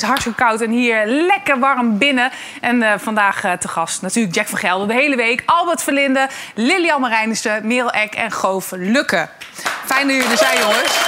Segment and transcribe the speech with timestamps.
[0.00, 2.30] steeds hartstikke koud en hier lekker warm binnen.
[2.60, 5.42] En eh, vandaag eh, te gast natuurlijk Jack van Gelder de hele week.
[5.46, 9.28] Albert Verlinde, Lilian Marijnissen, Merel Eck en Goof Lukke.
[9.84, 10.98] Fijn dat jullie er zijn, jongens.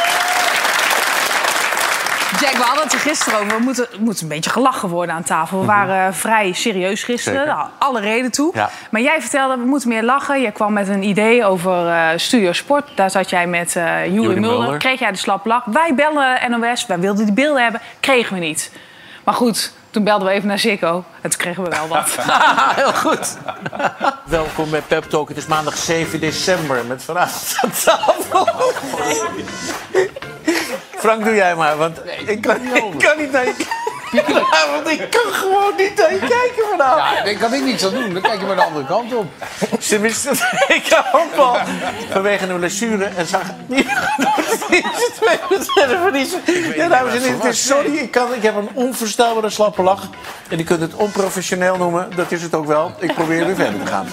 [2.41, 3.57] Jack, we hadden het er gisteren over.
[3.57, 5.61] We moeten, moeten een beetje gelachen worden aan tafel.
[5.61, 7.47] We waren eh, vrij serieus gisteren.
[7.47, 8.51] Nou, alle reden toe.
[8.55, 8.71] Ja.
[8.91, 10.41] Maar jij vertelde, we moeten meer lachen.
[10.41, 12.91] Je kwam met een idee over Studio Sport.
[12.95, 14.59] Daar zat jij met Juri Juri Mulder.
[14.59, 14.79] Mulder.
[14.79, 15.65] Kreeg jij de slap lach.
[15.65, 16.87] Wij bellen NOS.
[16.87, 17.81] Wij wilden die beelden hebben.
[18.01, 18.71] Kregen we niet.
[19.25, 21.05] Maar goed, toen belden we even naar Ziggo.
[21.21, 22.17] En toen kregen we wel wat.
[22.81, 23.37] Heel goed.
[24.25, 25.29] Welkom bij Pep Talk.
[25.29, 28.49] Het is maandag 7 december met vanavond aan tafel.
[30.97, 33.55] Frank, doe jij maar, want ik, kan, ik kan niet naar je
[34.21, 34.89] vanavond.
[34.89, 37.17] Ik kan gewoon niet naar je kijken vanavond.
[37.17, 38.13] Ja, daar kan ik niks aan doen.
[38.13, 39.27] Dan kijk je maar de andere kant op.
[39.89, 40.31] Tenminste,
[40.69, 41.57] ik ook al
[42.11, 43.87] vanwege een blessure en zag niet
[45.21, 46.41] twee wedstrijden verliezen.
[46.75, 50.09] Ja, dames en heren, sorry, ik, kan, ik heb een onvoorstelbare slappe lach.
[50.49, 52.93] En je kunt het onprofessioneel noemen, dat is het ook wel.
[52.99, 54.07] Ik probeer weer verder te gaan.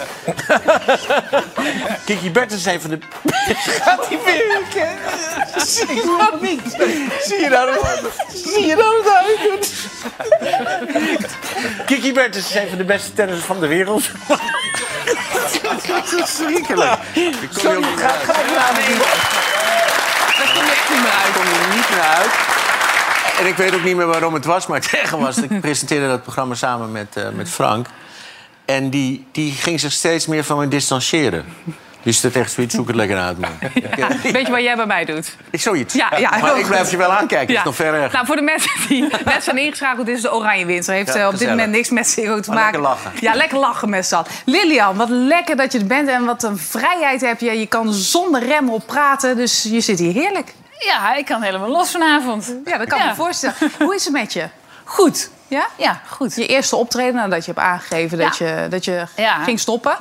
[2.06, 3.00] Kiki Bertens is een van de...
[3.84, 4.62] Gaat hij weer?
[5.66, 6.62] Zie je nou niet?
[7.22, 7.78] Zie je nou,
[8.34, 9.04] zie je nou
[9.50, 9.89] doet?
[11.86, 14.10] Kiki Bertens is een van de beste tennissers van de wereld.
[15.88, 17.00] Dat is verschrikkelijk.
[17.50, 18.98] Sorry, ga, ga ik vanavond niet.
[20.38, 21.34] Daar kom je echt niet meer uit.
[21.34, 22.32] kom je niet meer uit.
[23.40, 25.38] En ik weet ook niet meer waarom het was, maar het zeggen was...
[25.38, 27.88] ik presenteerde dat programma samen met, eh, met Frank.
[28.66, 31.46] En die, die ging zich steeds meer van me distancieren.
[32.04, 33.50] Dus dat echt zoiets, zoek het lekker uit, man.
[34.32, 35.36] Weet je wat jij bij mij doet?
[35.50, 35.94] Is zoiets.
[35.94, 36.68] Ja, ja, maar ik goed.
[36.68, 38.12] blijf je wel aankijken, is nog ver erg.
[38.14, 40.94] Nou, voor de mensen die net zijn ingeschakeld, dit is de Oranje Winter.
[40.94, 42.82] Heeft Ja, eh, op dit moment niks met Ziggo te Maar maken.
[42.82, 43.12] lekker lachen.
[43.22, 44.28] Ja, lekker lachen met z'n allen.
[44.46, 47.60] Lilian, wat lekker dat je er bent en wat een vrijheid heb je.
[47.60, 50.54] Je kan zonder rem op praten, dus je zit hier heerlijk.
[50.80, 52.54] Ja, ik kan helemaal los vanavond.
[52.66, 53.10] Ja, dat kan ik Ja.
[53.10, 53.56] me voorstellen.
[53.80, 54.48] Hoe is het met je?
[54.84, 55.30] Goed.
[55.48, 55.68] Ja?
[55.78, 56.36] Ja, goed.
[56.36, 59.44] Je eerste optreden nadat je hebt aangegeven dat je, dat je Ja.
[59.44, 59.96] ging stoppen.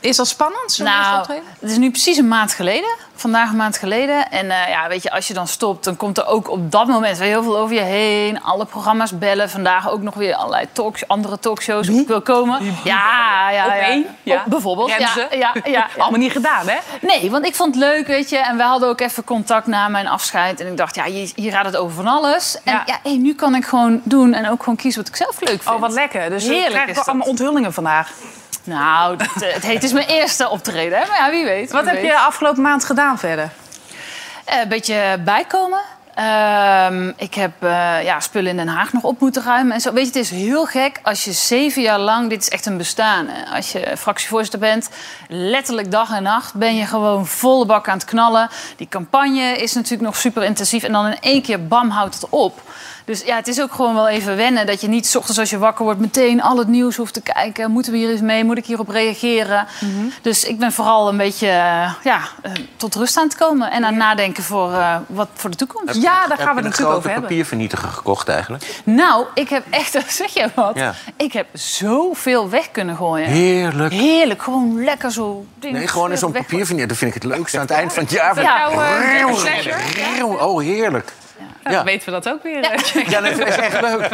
[0.00, 1.26] Is dat spannend, Nou,
[1.60, 2.90] het is nu precies een maand geleden.
[3.14, 4.30] Vandaag een maand geleden.
[4.30, 6.86] En eh, ja, weet je, als je dan stopt, dan komt er ook op dat
[6.86, 8.42] moment weer heel veel over je heen.
[8.42, 9.50] Alle programma's bellen.
[9.50, 11.88] Vandaag ook nog weer allerlei talks, andere talkshows.
[11.88, 12.60] Ik wil komen.
[12.84, 13.78] Ja, ja, Op ja.
[13.78, 14.06] één?
[14.22, 14.36] Ja.
[14.36, 14.88] Op- bijvoorbeeld.
[14.88, 15.38] Ja, Remsen?
[15.38, 15.88] ja, ja, ja.
[15.98, 16.76] Allemaal niet gedaan, hè?
[17.00, 18.38] Nee, want ik vond het leuk, weet je.
[18.38, 20.60] En we hadden ook even contact na mijn afscheid.
[20.60, 22.56] En ik dacht, ja, hier, hier gaat het over van alles.
[22.64, 22.82] En Ja.
[22.86, 25.62] ja, hey, nu kan ik gewoon doen en ook gewoon kiezen wat ik zelf leuk
[25.62, 25.74] vind.
[25.74, 26.20] Oh, wat lekker.
[26.30, 28.10] Dus Heerlijk Heerlijk krijg is ik allemaal onthullingen vandaag.
[28.64, 31.06] Nou, dat, eh, het, heet, het is mijn eerste optreden, hè?
[31.06, 31.70] Maar ja, wie weet.
[31.70, 32.04] Wat heb weet.
[32.04, 33.50] je afgelopen maand gedaan verder?
[34.44, 35.80] Eh, een beetje bijkomen.
[36.14, 39.74] Ehm, ik heb eh, ja, spullen in Den Haag nog op moeten ruimen.
[39.74, 39.92] En zo.
[39.92, 42.28] Weet je, het is heel gek als je zeven jaar lang...
[42.28, 43.26] Dit is echt een bestaan.
[43.28, 43.56] hè.
[43.56, 44.90] Als je fractievoorzitter bent,
[45.28, 46.54] letterlijk dag en nacht...
[46.54, 48.48] ben je gewoon volle bak aan het knallen.
[48.76, 50.82] Die campagne is natuurlijk nog super intensief.
[50.82, 52.60] En dan in één keer, bam, houdt het op.
[53.04, 54.66] Dus ja, het is ook gewoon wel even wennen...
[54.66, 57.20] dat je niet 's ochtends als je wakker wordt meteen al het nieuws hoeft te
[57.20, 57.70] kijken.
[57.70, 58.44] Moeten we hier eens mee?
[58.44, 59.66] Moet ik hierop reageren?
[60.22, 63.70] Dus ik ben vooral een beetje eh, ja, eh, tot rust aan het komen.
[63.70, 65.94] En aan nadenken voor, eh, wat voor de toekomst.
[66.02, 67.28] Ja, daar gaan we Heb het je een natuurlijk grote over hebben.
[67.28, 68.80] papiervernietiger gekocht eigenlijk?
[68.84, 70.74] Nou, ik heb echt, zeg je wat?
[70.74, 70.94] Ja.
[71.16, 73.28] Ik heb zoveel weg kunnen gooien.
[73.28, 73.92] Heerlijk.
[73.92, 75.46] Heerlijk, gewoon lekker zo.
[75.58, 76.88] dingen Nee, gewoon in zo'n papiervernieter.
[76.88, 78.42] Dat vind ik het leukste aan het eind van het jaar.
[78.42, 78.70] Ja.
[80.22, 81.12] Oh, heerlijk.
[81.62, 81.84] Dan Ja.
[81.84, 82.62] weten we dat ook weer.
[83.10, 84.08] Ja, dat is echt leuk.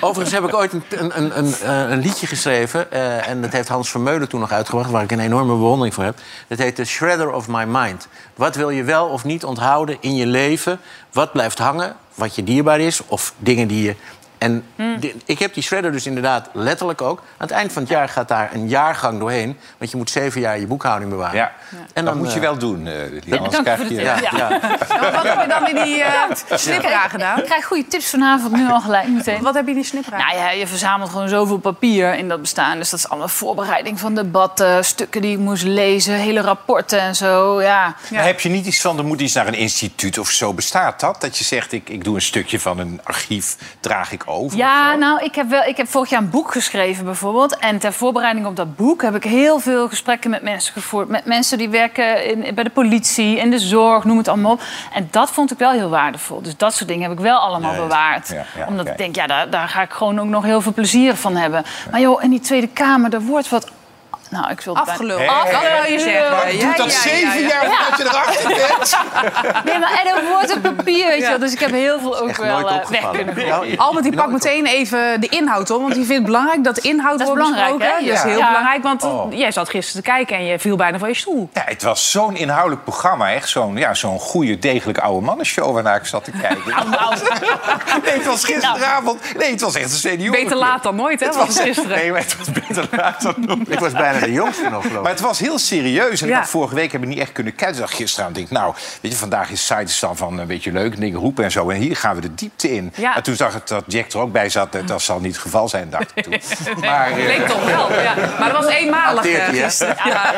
[0.00, 2.90] Overigens heb ik ooit een, een, een, een, eh, een liedje geschreven.
[2.92, 4.90] eh, en dat heeft Hans Vermeulen toen nog uitgebracht...
[4.90, 6.18] waar ik een enorme bewondering voor heb.
[6.48, 8.08] Dat heet The Shredder of My Mind.
[8.34, 10.80] Wat wil je wel of niet onthouden in je leven?
[11.12, 11.96] Wat blijft hangen?
[12.14, 13.00] Wat je dierbaar is?
[13.06, 13.94] Of dingen die je...
[14.42, 14.64] En
[15.00, 17.18] di- ik heb die shredder dus inderdaad letterlijk ook.
[17.18, 19.58] Aan het eind van het jaar gaat daar een jaargang doorheen.
[19.78, 21.36] Want je moet zeven jaar je boekhouding bewaren.
[21.36, 21.52] Ja,
[21.92, 22.86] En dat moet je eh, wel doen.
[22.86, 24.00] eh Lilian, anders Dank krijg voor de je...
[24.14, 24.30] tip.
[24.30, 24.48] Ja, Ja.
[24.50, 24.60] ja.
[24.88, 26.12] Ja, maar wat heb je dan in die eh
[26.58, 27.38] snippera gedaan?
[27.38, 29.42] Ik krijg goede tips vanavond, nu al gelijk meteen.
[29.42, 30.16] Wat heb je in die snippera?
[30.16, 32.78] Nou ja, je verzamelt gewoon zoveel papier in dat bestaan.
[32.78, 37.14] Dus dat is allemaal voorbereiding van debatten, stukken die ik moest lezen, hele rapporten en
[37.16, 37.62] zo.
[37.62, 37.94] Ja.
[38.10, 40.52] Maar heb je niet iets van, er moet iets naar een instituut of zo?
[40.52, 41.20] Bestaat dat?
[41.20, 44.58] Dat je zegt, ik, ik doe een stukje van een archief, draag ik over?
[44.58, 47.56] Ja, nou, ik heb, wel, ik heb vorig jaar een boek geschreven bijvoorbeeld.
[47.58, 51.08] En ter voorbereiding op dat boek heb ik heel veel gesprekken met mensen gevoerd.
[51.08, 54.60] Met mensen die werken in, bij de politie, in de zorg, noem het allemaal op.
[54.94, 56.42] En dat vond ik wel heel waardevol.
[56.42, 58.28] Dus dat soort dingen heb ik wel allemaal Nee, bewaard.
[58.28, 60.72] ja, ja, Omdat ik denk, ja, daar, daar ga ik gewoon ook nog heel veel
[60.72, 61.64] plezier van hebben.
[61.90, 63.70] Maar joh, in die Tweede Kamer, er wordt wat
[64.32, 65.18] Nou, ik wil het Afgeluld.
[65.26, 66.30] Dat wil je zeggen.
[66.30, 67.48] Maar Ja, doet dat ja, ja, zeven ja.
[67.48, 68.96] jaar voordat je erachter bent?
[69.64, 71.28] Nee, maar en een woord op papier, weet je Ja.
[71.28, 71.38] wel.
[71.38, 73.78] Dus ik heb heel veel ook wel eh, weg kunnen gooien.
[73.78, 75.80] Albert die pakt meteen even de inhoud op.
[75.80, 77.96] Want die vindt het belangrijk dat de inhoud Dat wordt belangrijk, besproken.
[78.04, 78.06] hè?
[78.06, 78.28] Dat is Ja.
[78.28, 79.32] heel belangrijk, want Oh.
[79.32, 81.48] jij zat gisteren te kijken en je viel bijna van je stoel.
[81.52, 83.32] Ja, het was zo'n inhoudelijk programma.
[83.32, 86.62] Echt zo'n ja, zo'n goede, degelijke oude mannenshow waarnaar ik zat te kijken.
[88.04, 89.20] Nee, het was gisteravond.
[89.36, 90.42] Nee, het was echt een senioren.
[90.42, 91.26] Beter laat dan nooit, hè?
[91.26, 91.96] Het was gisteren.
[91.96, 93.70] Nee, maar het was beter laat dan nooit.
[93.72, 96.22] Ik was bijna de jongste nog, geloof Maar het was heel serieus.
[96.22, 96.38] En Ja.
[96.40, 97.76] ik vorige week heb ik niet echt kunnen kijken.
[97.76, 100.46] Dus ik dacht gisteravond, denk ik, nou, weet je, vandaag is site dan van een
[100.46, 101.70] beetje leuk, dingen roepen en zo.
[101.70, 102.92] En hier gaan we de diepte in.
[102.96, 103.16] Ja.
[103.16, 104.72] En toen zag ik dat Jack er ook bij zat.
[104.72, 106.40] Dat, dat zal niet het geval zijn, dacht ik toen.
[106.80, 108.14] Maar, eh, Leek toch wel, ja.
[108.38, 109.96] Maar dat was eenmalig eh, gisteren.
[110.04, 110.32] Ja.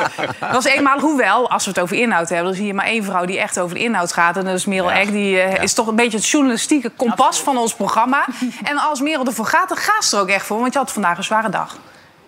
[0.40, 2.46] Dat was eenmalig, hoewel, als we het over inhoud hebben...
[2.46, 4.36] dan zie je maar één vrouw die echt over de inhoud gaat.
[4.36, 4.98] En dat is Merel Ja.
[5.00, 5.10] Eck.
[5.10, 8.26] Die eh, is toch een beetje het journalistieke kompas van ons programma.
[8.62, 10.60] En als Merel ervoor gaat, dan gaat ze er ook echt voor.
[10.60, 11.76] Want je had vandaag een zware dag.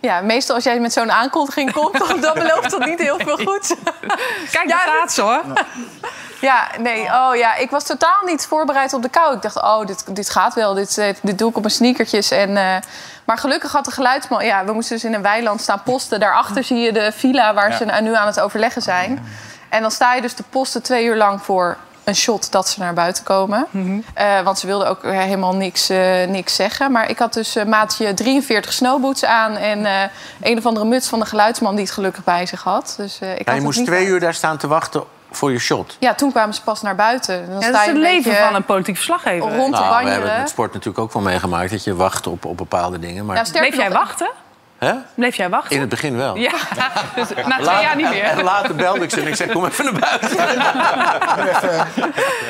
[0.01, 3.77] Ja, meestal als jij met zo'n aankondiging komt, dan, belooft dat niet heel veel goed.
[4.53, 5.43] Kijk, daar staat ze, hoor.
[6.41, 9.35] Ja, nee, oh ja, ik was totaal niet voorbereid op de kou.
[9.35, 12.31] Ik dacht, oh, dit, dit gaat wel, dit, eh, dit doe ik op mijn sneakertjes.
[12.31, 12.77] En, eh,
[13.25, 14.45] maar gelukkig had de geluidsman...
[14.45, 16.21] Ja, we moesten dus in een weiland staan posten.
[16.21, 19.27] Daarachter zie je de villa waar ze nu aan het overleggen zijn.
[19.69, 21.77] En dan sta je dus te posten twee uur lang voor
[22.09, 23.67] een shot dat ze naar buiten komen.
[24.15, 26.93] Eh, want ze wilden ook helemaal niks, eh, niks zeggen.
[26.93, 29.57] Maar ik had dus eh, maatje 43 snowboots aan...
[29.57, 30.03] en eh,
[30.41, 32.95] een of andere muts van de geluidsman die het gelukkig bij zich had.
[32.97, 35.53] Dus, eh, ik Ja, had je moest niet twee uur daar staan te wachten voor
[35.53, 35.97] je shot.
[36.01, 37.47] Ja, toen kwamen ze pas naar buiten.
[37.47, 39.57] Dan Ja, sta dat is het leven van een politiek verslaggever.
[39.57, 41.71] rond te Nou, we hebben het met sport natuurlijk ook wel meegemaakt...
[41.71, 43.27] dat je wacht op, op bepaalde dingen.
[43.27, 44.31] Maar sterker Bleef jij wachten?
[44.79, 44.93] Hè?
[45.15, 45.75] Bleef jij wachten?
[45.75, 46.37] in het begin wel.
[46.37, 46.53] Ja,
[47.15, 48.45] dus na twee jaar niet En meer.
[48.45, 50.37] later belde ik ze en ik zei, kom even naar buiten.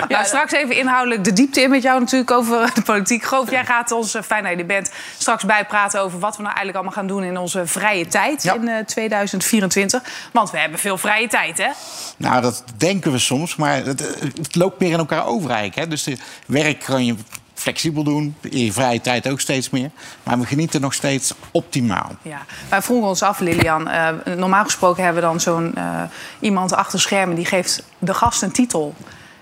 [0.08, 3.24] Ja, straks even inhoudelijk de diepte in met jou natuurlijk over de politiek.
[3.24, 6.42] Goof, jij gaat ons, eh, fijn dat je er bent, straks bijpraten over wat we
[6.42, 8.54] nou eigenlijk allemaal gaan doen in onze vrije tijd Ja.
[8.54, 10.02] in eh, 2024.
[10.32, 11.68] Want we hebben veel vrije tijd, hè?
[12.16, 15.76] Nou, dat denken we soms, maar het, eh, het loopt meer in elkaar over eigenlijk.
[15.80, 15.88] Hè?
[15.88, 16.16] Dus de
[16.46, 17.14] werk kan je
[17.58, 19.90] flexibel doen, in je vrije tijd ook steeds meer.
[20.22, 22.10] Maar we genieten nog steeds optimaal.
[22.22, 22.44] Ja.
[22.68, 23.88] Wij vroegen ons af, Lilian.
[23.88, 26.02] eh, normaal gesproken hebben we dan zo'n eh,
[26.40, 28.94] iemand achter schermen die geeft de gast een titel.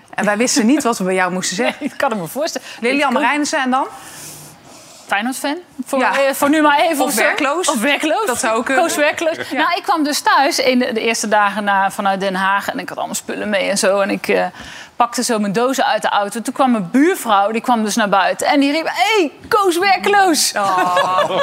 [0.09, 1.85] En wij wisten niet wat we bij jou moesten zeggen.
[1.91, 2.67] Ik kan het me voorstellen.
[2.81, 3.87] Lilian Marijnissen en dan?
[5.07, 5.57] Feyenoord-fan?
[5.85, 6.11] Voor, Ja.
[6.19, 7.03] eh, voor nu maar even.
[7.03, 7.67] Of werkloos.
[7.69, 8.25] Of werkloos.
[8.25, 8.83] Dat zou ook kunnen.
[8.83, 9.37] Koos werkloos.
[9.51, 12.69] Nou, ik kwam dus thuis in de, de eerste dagen na, vanuit Den Haag.
[12.69, 13.99] En ik had allemaal spullen mee en zo.
[13.99, 14.45] En ik eh,
[14.95, 16.41] pakte zo mijn dozen uit de auto.
[16.41, 18.47] Toen kwam mijn buurvrouw, die kwam dus naar buiten.
[18.47, 20.51] En die riep, hé, hey, Koos werkloos.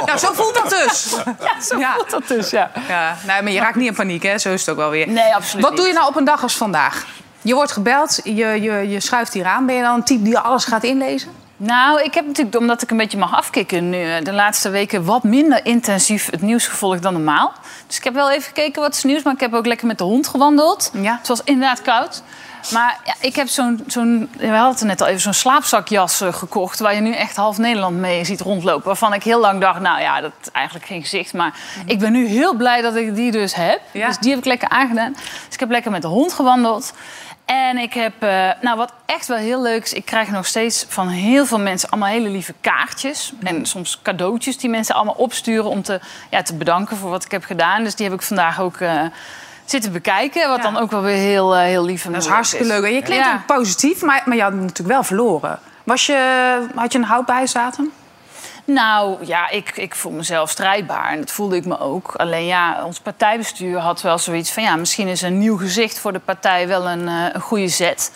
[0.06, 1.14] Ja, zo voelt dat dus.
[1.40, 1.92] Ja, zo Ja.
[1.94, 2.70] voelt dat dus, ja.
[2.88, 4.38] Ja, nee, maar je raakt niet in paniek, hè?
[4.38, 5.08] Zo is het ook wel weer.
[5.08, 5.80] Nee, absoluut Wat niet.
[5.80, 7.06] doe je nou op een dag als vandaag?
[7.42, 8.32] Je wordt gebeld, je,
[8.62, 9.66] je, je schuift hier aan.
[9.66, 11.42] Ben je dan een type die alles gaat inlezen?
[11.56, 14.02] Nou, ik heb natuurlijk, omdat ik een beetje mag afkicken nu...
[14.02, 17.52] eh, de laatste weken wat minder intensief het nieuws gevolgd dan normaal.
[17.86, 19.22] Dus ik heb wel even gekeken wat is nieuws...
[19.22, 20.90] maar ik heb ook lekker met de hond gewandeld.
[21.00, 21.16] Ja.
[21.18, 22.22] Het was inderdaad koud.
[22.72, 26.32] Maar ja, ik heb zo'n, zo'n, we hadden het net al even, zo'n slaapzakjas eh,
[26.32, 26.78] gekocht...
[26.78, 28.86] waar je nu echt half Nederland mee ziet rondlopen.
[28.86, 31.32] Waarvan ik heel lang dacht, nou ja, dat is eigenlijk geen gezicht.
[31.32, 31.54] Maar
[31.86, 33.80] ik ben nu heel blij dat ik die dus heb.
[33.90, 34.06] Ja.
[34.06, 35.12] Dus die heb ik lekker aangedaan.
[35.12, 36.92] Dus ik heb lekker met de hond gewandeld.
[37.44, 39.92] En ik heb, eh, nou wat echt wel heel leuk is...
[39.92, 43.32] ik krijg nog steeds van heel veel mensen allemaal hele lieve kaartjes.
[43.42, 45.64] En soms cadeautjes die mensen allemaal opsturen...
[45.70, 47.84] om te, ja, te bedanken voor wat ik heb gedaan.
[47.84, 48.76] Dus die heb ik vandaag ook...
[48.76, 49.00] eh,
[49.64, 50.62] Zitten bekijken, wat Ja.
[50.62, 52.84] dan ook wel weer heel, eh, heel lief en Dat is hartstikke leuk.
[52.84, 53.34] En je klinkt Ja.
[53.34, 55.58] ook positief, maar, maar je had natuurlijk wel verloren.
[55.84, 57.92] Was je, had je een houdbaarheidsdatum?
[58.64, 62.14] Nou ja, ik, ik voel mezelf strijdbaar en dat voelde ik me ook.
[62.16, 64.62] Alleen ja, ons partijbestuur had wel zoiets van...
[64.62, 68.12] ja, misschien is een nieuw gezicht voor de partij wel een, eh, een goede zet.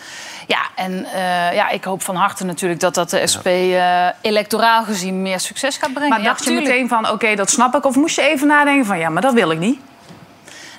[0.47, 4.83] Ja, en eh, ja, ik hoop van harte natuurlijk dat dat de SP eh, electoraal
[4.83, 6.09] gezien meer succes gaat brengen.
[6.09, 7.85] Maar Ja, dacht je meteen van, oké, dat snap ik?
[7.85, 9.79] Of moest je even nadenken van, ja, maar dat wil ik niet?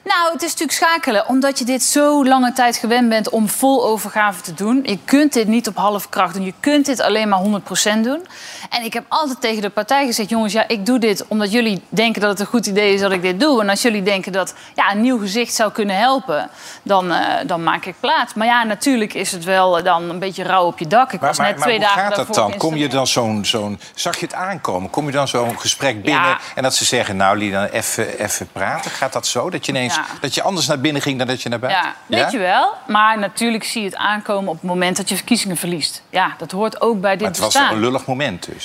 [0.05, 1.29] Nou, het is natuurlijk schakelen.
[1.29, 4.81] Omdat je dit zo lange tijd gewend bent om vol overgave te doen.
[4.85, 6.45] Je kunt dit niet op half kracht doen.
[6.45, 8.27] Je kunt dit alleen maar 100% doen.
[8.71, 10.29] En ik heb altijd tegen de partij gezegd...
[10.29, 13.12] jongens, ja, ik doe dit omdat jullie denken dat het een goed idee is dat
[13.12, 13.61] ik dit doe.
[13.61, 16.50] En als jullie denken dat ja, een nieuw gezicht zou kunnen helpen...
[16.83, 18.35] dan, eh, dan maak ik plaats.
[18.35, 21.12] Maar ja, natuurlijk is het wel eh, dan een beetje rauw op je dak.
[21.12, 22.57] Ik Maar, was maar, net maar twee hoe dagen gaat dat dan?
[22.57, 23.81] Kom je dan zo'n, zo'n...
[23.95, 24.91] Zag je het aankomen?
[24.91, 26.39] Kom je dan zo'n gesprek binnen Ja.
[26.55, 27.17] en dat ze zeggen...
[27.17, 28.91] nou, Lina, even, even praten?
[28.91, 29.50] Gaat dat zo?
[29.50, 30.05] Dat je ineens Ja.
[30.21, 31.93] dat je anders naar binnen ging dan dat je naar buiten?
[32.07, 32.75] Ja, weet je wel.
[32.87, 36.03] Maar natuurlijk zie je het aankomen op het moment dat je verkiezingen verliest.
[36.11, 38.60] Ja, dat hoort ook bij dit Maar het was een lullig moment dus.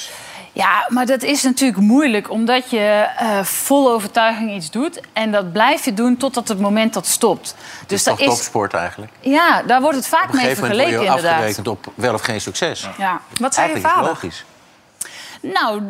[0.53, 4.99] Ja, maar dat is natuurlijk moeilijk omdat je eh, vol overtuiging iets doet.
[5.13, 7.55] En dat blijf je doen totdat het moment dat stopt.
[7.79, 9.11] Dus Dus toch daar is, topsport eigenlijk.
[9.19, 11.31] ja, daar wordt het vaak Op een mee gegeven moment word vergeleken je inderdaad.
[11.55, 12.89] afgerekend op wel of geen succes.
[12.97, 13.21] Ja.
[13.39, 14.09] Wat zei je Eigenlijk is het vader?
[14.09, 14.45] logisch.
[15.41, 15.81] Nou,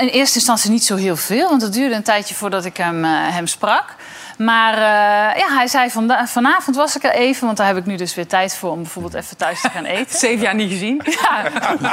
[0.00, 1.48] in eerste instantie niet zo heel veel.
[1.48, 3.94] Want het duurde een tijdje voordat ik hem, eh, hem sprak.
[4.36, 7.44] Maar eh, ja, hij zei vanda- vanavond was ik er even.
[7.46, 9.84] Want daar heb ik nu dus weer tijd voor om bijvoorbeeld even thuis te gaan
[9.84, 10.18] eten.
[10.26, 11.02] Zeven jaar niet gezien.
[11.20, 11.42] Ja,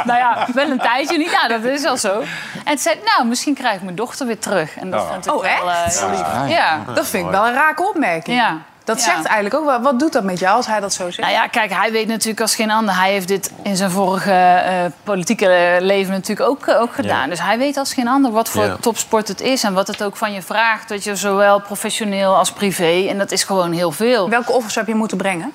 [0.05, 1.31] nou ja, wel een tijdje niet.
[1.31, 2.19] Ja, dat is wel zo.
[2.19, 4.77] En toen zei nou, misschien krijg ik mijn dochter weer terug.
[4.77, 5.11] En dat Oh.
[5.11, 5.99] vond ik Oh, wel eh, echt?
[5.99, 6.49] heel lief.
[6.57, 6.79] Ja.
[6.93, 8.37] Dat vind ik wel een rake opmerking.
[8.37, 8.57] Ja.
[8.83, 9.03] Dat Ja.
[9.03, 9.81] zegt eigenlijk ook wel.
[9.81, 11.17] Wat doet dat met jou als hij dat zo zegt?
[11.17, 12.95] Nou ja, kijk, hij weet natuurlijk als geen ander.
[12.99, 17.21] Hij heeft dit in zijn vorige eh, politieke leven natuurlijk ook, eh, ook gedaan.
[17.23, 17.27] Ja.
[17.27, 18.77] Dus hij weet als geen ander wat voor Ja.
[18.79, 19.63] topsport het is...
[19.63, 20.89] en wat het ook van je vraagt.
[20.89, 23.05] Dat je zowel professioneel als privé...
[23.09, 24.29] en dat is gewoon heel veel.
[24.29, 25.51] Welke offers heb je moeten brengen?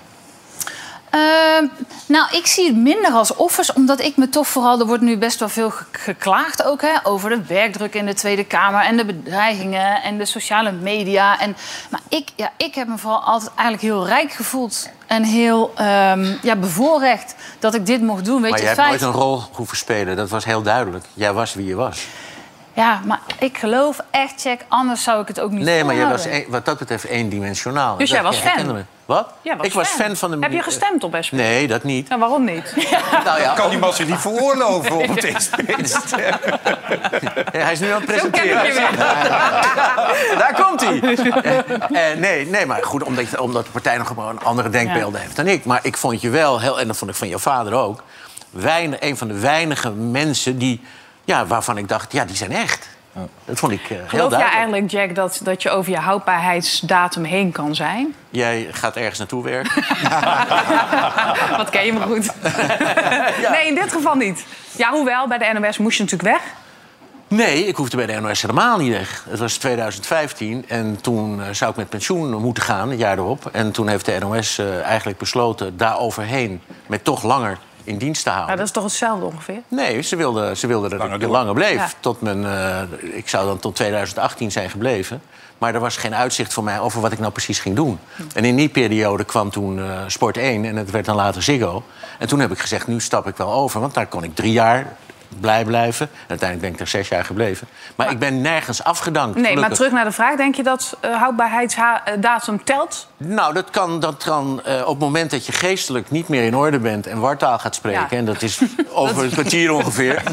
[1.11, 1.67] Ehm,
[2.07, 4.81] nou, ik zie het minder als offers, omdat ik me toch vooral...
[4.81, 8.15] er wordt nu best wel veel ge- geklaagd ook, hè, over de werkdruk in de
[8.15, 8.81] Tweede Kamer...
[8.85, 11.41] en de bedreigingen en de sociale media.
[11.41, 11.57] En,
[11.91, 14.89] maar ik, ja, ik heb me vooral altijd eigenlijk heel rijk gevoeld...
[15.07, 18.41] en heel ehm, ja, bevoorrecht dat ik dit mocht doen.
[18.43, 19.01] Weet Maar je, jij hebt feit...
[19.01, 20.17] nooit een rol hoeven spelen.
[20.17, 21.05] Dat was heel duidelijk.
[21.15, 22.07] Jij was wie je was.
[22.73, 26.07] Ja, maar ik geloof echt, check, anders zou ik het ook niet Nee, maar jij
[26.09, 27.97] was een- wat dat betreft eendimensionaal.
[27.97, 28.85] Dus jij was fan?
[29.09, 29.27] Wat?
[29.57, 30.17] Was ik was fan.
[30.17, 30.37] van de...
[30.41, 31.33] Heb je gestemd op SP?
[31.33, 32.09] Nee, dat niet.
[32.09, 32.75] Nou, waarom niet?
[33.25, 35.55] Nou ja, Kan die man zich niet veroorloven op het SP?
[37.53, 38.67] hij is nu aan het Zo ken ik presenteren.
[38.67, 40.39] je weer.
[40.39, 41.01] Daar komt hij.
[41.01, 45.21] Eh, eh, nee, nee, maar goed, omdat, je- omdat de partij nog gewoon andere denkbeelden
[45.21, 45.65] heeft dan ik.
[45.65, 48.03] Maar ik vond je wel, heel, en dat vond ik van jouw vader ook...
[48.51, 50.81] Weinig, een van de weinige mensen die,
[51.25, 52.89] ja, waarvan ik dacht, ja, die zijn echt.
[53.45, 54.55] Dat vond ik eh, heel Geloof jij duidelijk.
[54.55, 58.15] eigenlijk, Jack, dat, dat je over je houdbaarheidsdatum heen kan zijn?
[58.31, 59.85] Jij gaat ergens naartoe werken.
[61.57, 62.31] Wat ken je me goed?
[63.51, 64.45] Nee, in dit geval niet.
[64.77, 66.43] Ja, hoewel, bij de NOS moest je natuurlijk weg.
[67.29, 69.25] Nee, ik hoefde bij de NOS helemaal niet weg.
[69.29, 73.49] Het was 2015 en toen eh, zou ik met pensioen moeten gaan, het jaar erop.
[73.53, 76.61] En toen heeft de NOS eh, eigenlijk besloten daaroverheen...
[76.87, 78.47] met toch langer in dienst te houden.
[78.47, 79.63] Nou, dat is toch hetzelfde ongeveer?
[79.69, 81.75] Nee, ze wilden, ze wilden dat Langer ik langer bleef.
[81.75, 81.91] Ja.
[82.01, 85.23] Tot mijn, eh, ik zou dan tot 2018 zijn gebleven.
[85.59, 87.99] Maar er was geen uitzicht voor mij over wat ik nou precies ging doen.
[88.35, 91.83] En in die periode kwam toen eh, Sport 1 en het werd dan later Ziggo.
[92.19, 93.81] En toen heb ik gezegd, nu stap ik wel over.
[93.81, 94.97] Want daar kon ik drie jaar
[95.41, 96.09] blij blijven.
[96.13, 97.69] En uiteindelijk ben ik er zes jaar gebleven.
[97.95, 99.39] Maar, ik ben nergens afgedankt.
[99.39, 100.37] Nee, maar terug naar de vraag.
[100.37, 103.09] Denk je dat eh, houdbaarheidsdatum telt?
[103.17, 106.57] Nou, dat kan, dat kan eh, op het moment dat je geestelijk niet meer in
[106.57, 107.07] orde bent...
[107.07, 108.17] en wartaal gaat spreken, Ja.
[108.17, 108.61] en dat is
[108.93, 110.23] over een kwartier ongeveer...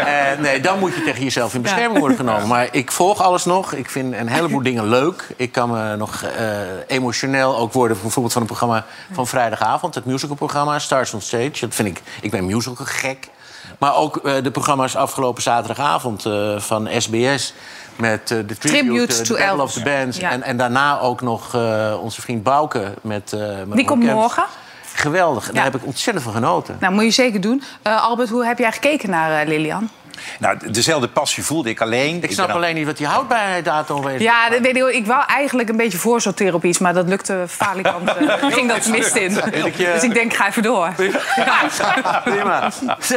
[0.00, 2.48] Eh, nee, dan moet je tegen jezelf in bescherming worden genomen.
[2.48, 3.72] Maar ik volg alles nog.
[3.72, 5.26] Ik vind een heleboel dingen leuk.
[5.36, 6.24] Ik kan me nog
[6.86, 7.96] emotioneel ook worden...
[8.00, 9.94] bijvoorbeeld van het programma van vrijdagavond...
[9.94, 11.60] het musicalprogramma Stars on Stage.
[11.60, 12.02] Dat vind ik...
[12.20, 13.28] Ik ben musical gek.
[13.78, 17.54] Maar ook eh, de programma's afgelopen zaterdagavond eh, van SBS...
[17.96, 20.18] met eh, de tribute, Tribute to Battle of the Bands.
[20.18, 20.30] Ja.
[20.30, 21.54] En, en daarna ook nog
[22.00, 23.34] onze vriend Bouke met...
[23.66, 24.44] met Die komt morgen.
[24.94, 25.46] Geweldig.
[25.46, 25.52] Ja.
[25.52, 26.76] Daar heb ik ontzettend van genoten.
[26.80, 27.62] Nou, moet je zeker doen.
[27.82, 29.90] Albert, hoe heb jij gekeken naar Lilian?
[30.38, 32.22] Nou, dezelfde passie voelde ik alleen.
[32.22, 34.20] Ik snap alleen niet wat die houdbaarheidsdatum is.
[34.22, 38.08] Ja, dat weet ik, wou eigenlijk een beetje voorsorteren op iets, maar dat lukte falikant.
[38.16, 39.30] eh, ging dat mist in.
[39.32, 40.92] je- Dus ik denk, ga even door.
[42.24, 42.70] Prima.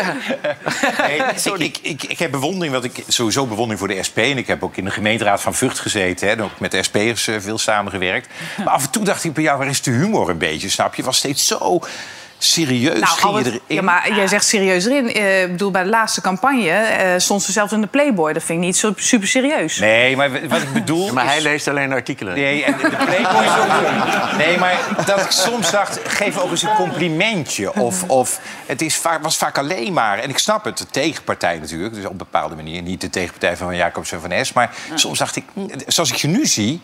[0.98, 4.17] Nee, ik, ik, ik, ik heb bewondering, want ik sowieso bewondering voor de SP.
[4.17, 6.27] En ik heb ook in de gemeenteraad van Vught gezeten.
[6.27, 8.27] Hè, en ook met de SP'ers eh, veel samengewerkt.
[8.57, 10.69] Maar af en toe dacht ik bij jou, waar is de humor een beetje?
[10.69, 11.03] Snap je?
[11.03, 11.79] Was steeds zo
[12.44, 13.00] serieus.
[13.00, 13.62] Nou, ging je erin.
[13.68, 15.14] ja, maar jij zegt serieus erin.
[15.14, 18.34] Eh, Ik bedoel, bij de laatste campagne eh, stond ze zelfs in de Playboy.
[18.34, 19.78] Dat vind ik niet zo super serieus.
[19.80, 21.14] Nee, maar wat ik bedoel...
[21.14, 22.34] Maar hij leest alleen artikelen.
[22.34, 24.38] Nee, en de Playboy is ook...
[24.38, 27.74] Nee, maar dat ik soms dacht, geef ook eens een complimentje.
[27.74, 30.20] Of, of het is vaak, was vaak alleen maar...
[30.20, 31.94] En ik snap het, de tegenpartij natuurlijk.
[31.94, 32.82] Dus op een bepaalde manier.
[32.82, 34.54] Niet de tegenpartij van Jacobs en Van Es.
[34.54, 35.44] Maar soms dacht ik,
[35.88, 36.82] zoals ik je nu zie...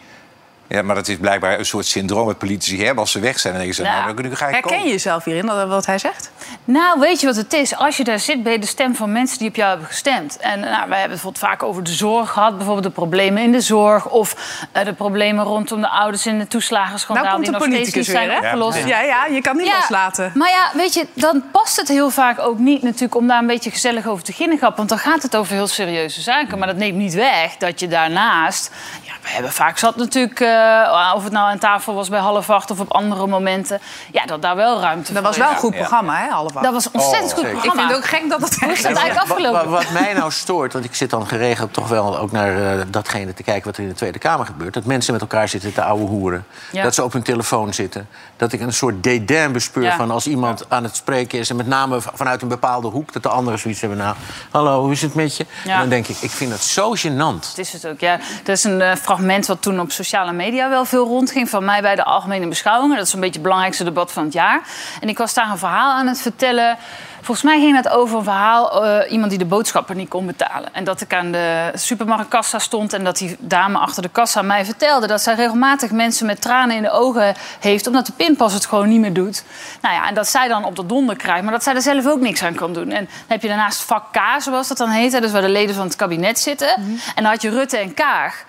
[0.70, 2.98] Ja, maar dat is blijkbaar een soort syndroom dat politici hebben.
[2.98, 4.86] Als ze weg zijn, dan denken ze, Nou, nou, nu ga ik Herken komen.
[4.86, 6.32] je jezelf hierin, wat hij zegt?
[6.64, 7.76] Nou, weet je wat het is?
[7.76, 10.38] Als je daar zit, ben je de stem van mensen die op jou hebben gestemd.
[10.38, 12.56] En nou, wij hebben het bijvoorbeeld vaak over de zorg gehad.
[12.56, 14.06] Bijvoorbeeld de problemen in de zorg.
[14.10, 14.36] Of
[14.72, 17.24] eh, de problemen rondom de ouders in de toeslagenschandaal.
[17.26, 18.88] Nou komt die de nog steeds politicus niet zijn weer, opgelost.
[18.88, 20.32] Ja, ja, je kan niet Ja, loslaten.
[20.36, 23.48] Maar ja, weet je, dan past het heel vaak ook niet natuurlijk om daar een
[23.48, 24.78] beetje gezellig over te ginnegappen.
[24.78, 26.58] Want dan gaat het over heel serieuze zaken.
[26.58, 28.72] Maar dat neemt niet weg dat je daarnaast...
[29.04, 32.50] Ja, we hebben vaak zat natuurlijk, eh, of het nou aan tafel was bij half
[32.50, 33.80] acht of op andere momenten...
[34.12, 35.54] Ja, dat daar wel ruimte Dat voor was wel is.
[35.54, 36.64] een goed programma, hè, half acht.
[36.64, 37.56] Dat was een ontzettend goed zeker.
[37.58, 37.88] Ik programma.
[37.88, 39.70] vind het ook gek dat het Hoe is dat eigenlijk afgelopen?
[39.70, 42.86] wat, wat mij nou stoort, want ik zit dan geregeld toch wel ook naar eh,
[42.88, 44.74] datgene te kijken wat er in de Tweede Kamer gebeurt.
[44.74, 46.46] Dat mensen met elkaar zitten te ouwe hoeren.
[46.72, 46.84] Ja.
[46.84, 48.08] Dat ze op hun telefoon zitten.
[48.38, 49.96] Dat ik een soort dédain bespeur Ja.
[49.96, 51.50] van als iemand aan het spreken is.
[51.50, 53.14] En met name vanuit een bepaalde hoek.
[53.14, 53.98] Dat de anderen zoiets hebben.
[54.00, 54.16] Nou,
[54.52, 55.46] hallo, hoe is het met je?
[55.66, 55.74] Ja.
[55.74, 57.48] En dan denk ik, ik vind dat zo gênant.
[57.48, 58.18] Het is het ook, ja.
[58.44, 61.50] Dat is een eh, fragment wat toen op sociale media wel veel rondging.
[61.50, 62.98] Van mij bij de Algemene Beschouwingen.
[62.98, 64.62] Dat is een beetje het belangrijkste debat van het jaar.
[65.02, 66.78] En ik was daar een verhaal aan het vertellen.
[67.22, 68.86] Volgens mij ging het over een verhaal...
[68.86, 70.70] eh, iemand die de boodschappen niet kon betalen.
[70.74, 72.94] En dat ik aan de supermarktkassa stond...
[72.94, 75.08] en dat die dame achter de kassa mij vertelde...
[75.08, 77.88] dat zij regelmatig mensen met tranen in de ogen heeft...
[77.88, 79.44] omdat de pinpas het gewoon niet meer doet.
[79.82, 81.44] Nou ja, en dat zij dan op de donder krijgt...
[81.44, 82.92] maar dat zij er zelf ook niks aan kan doen.
[82.92, 85.22] En dan heb je daarnaast vak K, zoals dat dan heet...
[85.22, 86.74] dus waar de leden van het kabinet zitten.
[86.78, 86.90] Mhm.
[86.92, 88.46] En dan had je Rutte en Kaag...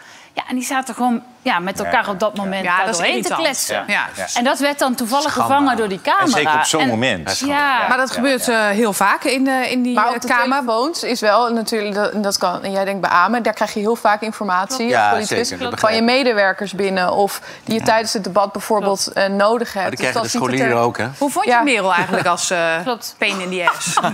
[0.50, 3.85] En die zaten gewoon ja, met elkaar op dat moment Ja, dat doorheen te kletsen.
[3.87, 4.07] Ja.
[4.16, 4.26] Ja.
[4.35, 5.57] En dat werd dan toevallig Schandaal.
[5.59, 6.25] gevangen door die camera.
[6.25, 7.38] En zeker op zo'n En- moment.
[7.38, 10.28] Ja, Maar dat gebeurt eh, heel vaak in, de, in die Maar eh, op de
[10.28, 10.45] kamer.
[10.59, 13.80] telefoons is wel natuurlijk, dat, en dat kan, en jij denkt beamen, daar krijg je
[13.80, 18.52] heel vaak informatie als zeker, van je medewerkers binnen of die je tijdens het debat
[18.52, 19.75] bijvoorbeeld eh, nodig hebt.
[19.75, 21.09] Maar die krijgen de dat ziet het scholieren er- ook, hè?
[21.19, 21.62] Hoe vond je Ja.
[21.62, 23.14] Merel eigenlijk als eh Klopt.
[23.19, 23.95] pain in the ass?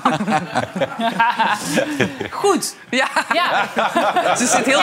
[2.31, 2.75] goed.
[2.91, 3.07] ja.
[4.39, 4.81] Ze zit heel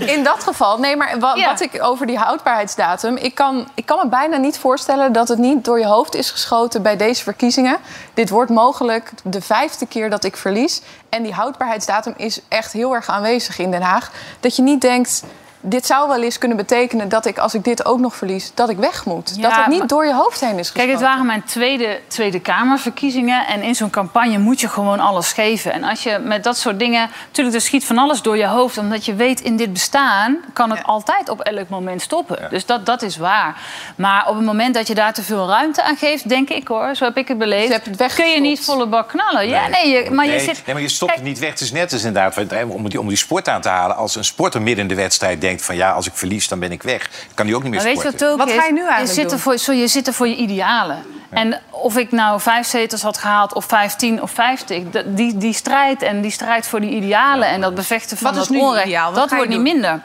[0.00, 1.46] in, in dat geval, nee, maar wa- Ja.
[1.50, 5.38] wat ik over die houdbaarheidsdatum, ik kan, ik kan me bijna niet voorstellen dat het
[5.38, 7.76] niet door je hoofd is geschoten bij deze verkiezingen.
[8.14, 10.82] Dit wordt mogelijk de vijfde keer dat ik verlies.
[11.08, 14.10] En die houdbaarheidsdatum is echt heel erg aanwezig in Den Haag.
[14.40, 15.22] Dat je niet denkt.
[15.60, 18.68] Dit zou wel eens kunnen betekenen dat ik, als ik dit ook nog verlies, dat
[18.68, 19.32] ik weg moet.
[19.36, 20.80] Ja, dat het niet door je hoofd heen is geschoten.
[20.80, 23.46] Kijk, het waren mijn tweede Tweede Kamerverkiezingen.
[23.46, 25.72] En in zo'n campagne moet je gewoon alles geven.
[25.72, 27.10] En als je met dat soort dingen...
[27.26, 28.78] Natuurlijk, er schiet van alles door je hoofd.
[28.78, 32.38] Omdat je weet, in dit bestaan kan het altijd op elk moment stoppen.
[32.50, 33.60] Dus dat, dat is waar.
[33.96, 36.28] Maar op het moment dat je daar te veel ruimte aan geeft...
[36.28, 37.68] denk ik hoor, zo heb ik het beleefd...
[37.68, 39.48] Je het kun je niet volle bak knallen.
[39.48, 40.62] Ja, nee, je, maar je nee, zit...
[40.66, 41.50] nee, maar je stopt Kijk, het niet weg.
[41.50, 43.96] Het is net als inderdaad, om die, om die sport aan te halen.
[43.96, 46.72] Als een sporter midden in de wedstrijd denkt van ja, als ik verlies, dan ben
[46.72, 47.10] ik weg.
[47.34, 48.28] Kan hij ook niet meer Maar weet je sporten.
[48.28, 48.60] wat het ook Wat is?
[48.60, 49.38] ga je nu eigenlijk zit er doen?
[49.38, 51.02] voor, zo, je zit er voor je idealen.
[51.30, 54.82] En of ik nou vijf zetels had gehaald, of vijftien of vijftig...
[55.06, 57.48] die, die strijd en die strijd voor die idealen...
[57.48, 59.12] en dat bevechten van Wat is dat nu je onrecht, ideaal?
[59.12, 60.00] Dat je wordt niet minder.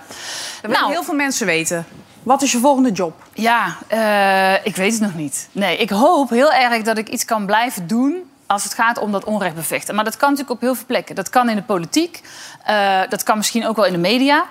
[0.61, 0.91] Dat Nou.
[0.91, 1.85] heel veel mensen weten.
[2.23, 3.23] Wat is je volgende job?
[3.33, 5.47] Ja, eh, ik weet het nog niet.
[5.51, 9.11] Nee, ik hoop heel erg dat ik iets kan blijven doen als het gaat om
[9.11, 9.95] dat onrecht bevechten.
[9.95, 11.15] Maar dat kan natuurlijk op heel veel plekken.
[11.15, 12.21] Dat kan in de politiek,
[12.63, 14.45] eh, dat kan misschien ook wel in de media.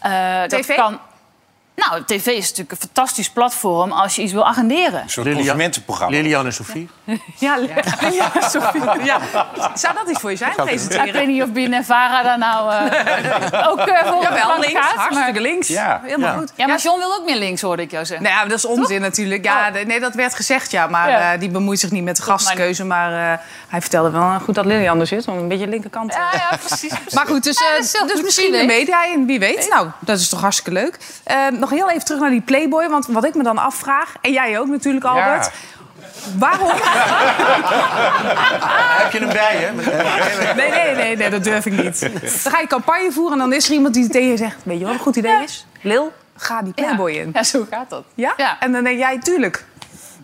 [0.00, 0.74] Eh, dat TV?
[0.74, 1.00] kan...
[1.88, 5.02] Nou, tv is natuurlijk een fantastisch platform als je iets wil agenderen.
[5.02, 6.16] Een soort Lilian- consumentenprogramma.
[6.16, 6.88] Lilian en Sophie.
[7.38, 7.56] Ja,
[8.12, 8.80] Ja, Sophie.
[9.04, 9.18] Ja.
[9.74, 11.28] Zou dat iets voor je zijn, ik weet presenteren?
[11.28, 14.80] niet of BNNVARA daar nou eh, ook uh, voor Jawel, links.
[14.80, 14.94] gaat.
[14.94, 15.40] Hartstikke Maar...
[15.40, 15.68] links.
[15.68, 16.00] Ja.
[16.04, 16.38] Helemaal Ja.
[16.38, 16.52] goed.
[16.56, 18.26] Ja, maar John wil ook meer links, hoorde ik jou zeggen.
[18.26, 19.44] Nou ja, dat is onzin natuurlijk.
[19.44, 20.86] Ja, de- nee, dat werd gezegd, ja.
[20.86, 21.32] Maar Ja.
[21.32, 22.84] eh, die bemoeit zich niet met de gastkeuze.
[22.84, 23.38] Maar eh,
[23.68, 25.24] hij vertelde wel goed dat Lilian er zit.
[25.24, 26.12] Want een beetje linkerkant.
[26.12, 26.92] Ja, ja, precies.
[27.14, 27.62] Maar goed, dus,
[28.06, 29.68] dus misschien de media in, wie weet.
[29.70, 30.98] Nou, dat is toch hartstikke leuk.
[31.24, 31.36] Eh,
[31.70, 32.88] nog heel even terug naar die Playboy.
[32.88, 35.50] Want wat ik me dan afvraag, en jij ook natuurlijk, Albert.
[36.38, 36.68] Waarom?
[39.00, 39.72] Heb je hem bij, hè?
[40.54, 42.00] Nee, nee, nee, nee, dat durf ik niet.
[42.42, 44.56] Dan ga je campagne voeren en dan is er iemand die tegen je zegt...
[44.62, 45.66] Weet je wat een goed idee is?
[45.80, 47.30] Lil, ga die Playboy in.
[47.32, 48.04] Ja, zo gaat dat.
[48.14, 48.34] Ja?
[48.36, 48.56] Ja.
[48.60, 49.64] En dan denk jij, tuurlijk.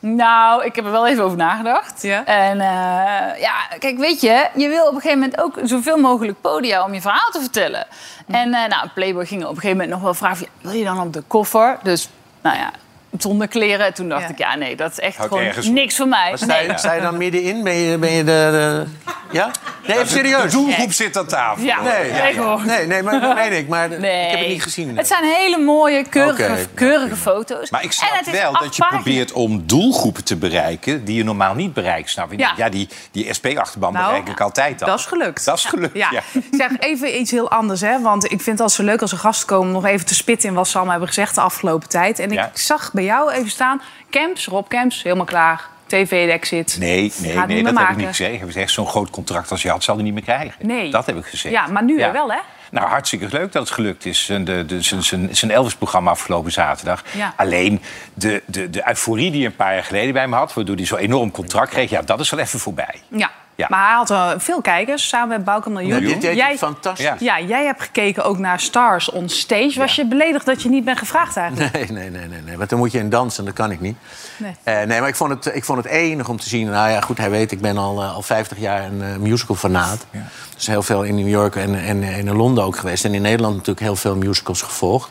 [0.01, 2.03] Nou, ik heb er wel even over nagedacht.
[2.03, 2.25] Ja?
[2.25, 6.41] En eh, ja, kijk, weet je, je wil op een gegeven moment ook zoveel mogelijk
[6.41, 7.87] podia om je verhaal te vertellen.
[8.27, 8.35] Hm.
[8.35, 11.01] En eh, nou, Playboy ging op een gegeven moment nog wel vragen: wil je dan
[11.01, 11.79] op de koffer?
[11.83, 12.09] Dus,
[12.43, 12.71] nou ja,
[13.19, 13.95] zonder kleren.
[13.95, 14.29] Toen dacht Ja.
[14.29, 16.29] ik, ja, nee, dat is echt gewoon niks voor mij.
[16.29, 16.67] Maar sta, Nee.
[16.67, 17.65] je, sta je dan middenin?
[17.65, 18.87] Ben je, ben je de, de-
[19.31, 19.51] Ja?
[19.87, 20.53] Nee, even De serieus.
[20.53, 21.65] doelgroep zit aan tafel.
[21.65, 23.69] Ja, Nee, nee, nee, nee, maar dat meen ik.
[23.69, 24.25] Maar Nee.
[24.25, 24.97] ik heb het niet gezien.
[24.97, 27.71] Het zijn hele mooie, keurige, keurige foto's.
[27.71, 31.55] Maar ik En snap wel dat je probeert om doelgroepen te bereiken die je normaal
[31.55, 32.11] niet bereikt.
[32.11, 32.39] Snap je?
[32.39, 32.53] Ja.
[32.57, 34.89] Ja, die, die SP-achterban Nou, bereik ik altijd al.
[34.89, 35.45] Dat is gelukt.
[35.45, 36.09] Dat is gelukt, Ja.
[36.11, 36.23] ja.
[36.51, 38.01] Zeg even iets heel anders, hè?
[38.01, 39.73] Want ik vind het altijd zo leuk als er gasten komen...
[39.73, 42.19] nog even te spitten in wat ze allemaal hebben gezegd de afgelopen tijd.
[42.19, 42.51] En ik Ja.
[42.55, 43.83] zag bij jou even staan...
[44.11, 45.61] Camps, Rob Camps, helemaal klaar.
[45.87, 46.77] TV-exit.
[46.79, 48.33] Nee, nee, nee dat heb ik niet gezegd.
[48.33, 50.67] Ik heb gezegd, zo'n groot contract als je had, zal hij niet meer krijgen.
[50.67, 50.91] Nee.
[50.91, 51.55] Dat heb ik gezegd.
[51.55, 52.39] Ja, maar nu wel, hè?
[52.71, 54.29] Nou, hartstikke leuk dat het gelukt is.
[54.29, 54.83] En De, de,
[55.31, 57.05] zijn- Elvis-programma afgelopen zaterdag.
[57.17, 57.33] Ja.
[57.37, 57.83] Alleen
[58.15, 60.55] de, de, de euforie die een paar jaar geleden bij me had...
[60.55, 61.91] waardoor hij zo'n enorm contract kreeg...
[61.91, 62.95] ja, dat is wel even voorbij.
[63.09, 63.31] Ja.
[63.57, 63.67] Ja.
[63.71, 66.03] Maar hij had wel veel kijkers, samen met Bauke Miljoen.
[66.03, 67.05] Nee, dit deed jij, fantastisch.
[67.05, 67.17] Ja.
[67.19, 69.79] ja, jij hebt gekeken ook naar Stars on Stage.
[69.79, 70.03] Was Ja.
[70.03, 71.73] je beledigd dat je niet bent gevraagd eigenlijk?
[71.73, 72.57] Nee, nee, nee, nee, nee.
[72.57, 73.97] Want dan moet je in dansen, dat kan ik niet.
[74.37, 74.55] Nee.
[74.63, 76.71] Eh, nee, maar ik vond, het, ik vond het enig om te zien.
[76.71, 80.07] Nou ja, goed, hij weet, ik ben al, eh, al 50 jaar een eh, musical-fanaat.
[80.55, 83.05] Dus heel veel in New York en, en, en in Londen ook geweest.
[83.05, 85.11] En in Nederland natuurlijk heel veel musicals gevolgd.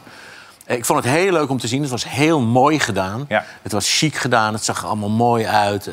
[0.68, 1.82] Ik vond het heel leuk om te zien.
[1.82, 3.26] Het was heel mooi gedaan.
[3.28, 3.46] Ja.
[3.62, 4.54] Het was chic gedaan.
[4.54, 5.90] Het zag er allemaal mooi uit.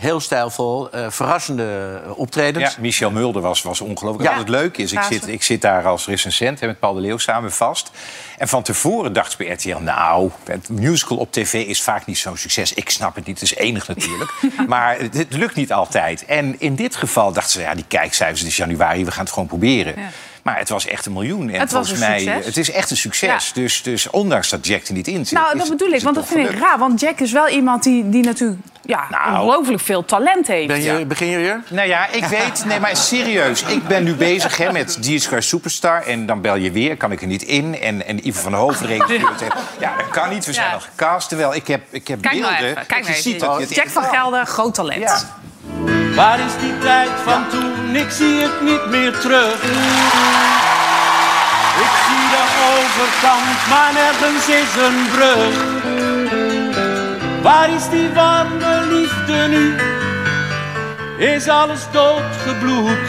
[0.00, 0.90] Heel stijlvol.
[0.90, 2.74] eh, verrassende eh, optredens.
[2.74, 4.28] Ja, Michel Mulder was, was ongelooflijk.
[4.28, 4.36] Ja.
[4.36, 7.00] Wat het leuk is, ik zit, ik zit daar als recensent hè, met Paul de
[7.00, 7.90] Leeuw samen vast.
[8.38, 9.78] En van tevoren dacht ze bij RTL...
[9.78, 12.74] nou, het musical op tv is vaak niet zo'n succes.
[12.74, 14.32] Ik snap het niet, het is enig natuurlijk.
[14.66, 16.24] maar het, het lukt niet altijd.
[16.24, 19.32] En in dit geval dachten ze, ja, die kijkcijfers, het is januari, we gaan het
[19.32, 19.94] gewoon proberen.
[19.96, 20.08] Ja.
[20.42, 21.50] Maar het was echt een miljoen.
[21.50, 22.44] En Het was volgens een mij, succes.
[22.44, 23.46] het is echt een succes.
[23.46, 23.54] Ja.
[23.62, 25.38] Dus, dus ondanks dat Jack er niet in zit.
[25.38, 26.78] Nou, dat bedoel ik, want dat vind ik raar.
[26.78, 29.32] Want Jack is wel iemand die, die natuurlijk ja, Nou.
[29.44, 30.66] ongelooflijk veel talent heeft.
[30.66, 31.62] Ben je, Begin je weer?
[31.68, 32.64] Nou ja, ik weet...
[32.64, 33.62] Nee, maar serieus.
[33.62, 36.02] Ik ben nu bezig hè, met G-Square Superstar.
[36.02, 37.80] En dan bel je weer, kan ik er niet in.
[37.80, 39.40] En, en Ivo van der Hoofd reageert.
[39.80, 40.44] Ja, dat kan niet.
[40.46, 40.72] We zijn Ja.
[40.74, 41.28] al gecast.
[41.28, 42.70] Terwijl ik heb, ik heb Kijk nou beelden.
[42.70, 42.86] even.
[42.86, 45.00] Kijk je ziet dat je het Jack van Gelder, groot talent.
[45.00, 45.99] Ja.
[46.20, 47.96] Waar is die tijd van toen?
[47.96, 49.62] Ik zie het niet meer terug.
[51.84, 52.44] Ik zie de
[52.76, 55.54] overkant, maar nergens is een brug.
[57.42, 59.74] Waar is die warme liefde nu?
[61.26, 63.08] Is alles doodgebloed?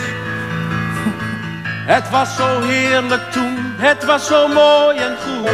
[1.86, 5.52] Het was zo heerlijk toen, het was zo mooi en goed.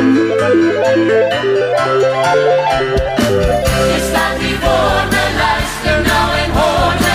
[3.93, 7.06] Je staat hier voor me, luister nou en hoor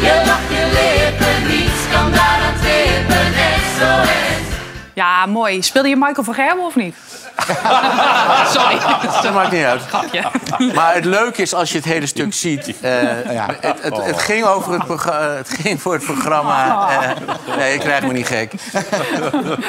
[0.00, 3.32] Je lacht je lippen, niets kan daaraan trippen,
[3.78, 4.56] SOS.
[4.94, 5.62] Ja, mooi.
[5.62, 6.94] Speelde je Michael van Gerwen of niet?
[8.54, 8.78] Sorry.
[9.22, 9.82] Dat maakt niet uit.
[10.74, 12.80] Maar het leuke is als je het hele stuk ziet.
[12.80, 16.88] eh, het, het, het, ging over het, programma, het ging voor het programma.
[16.90, 18.52] eh, nee, ik krijg me niet gek.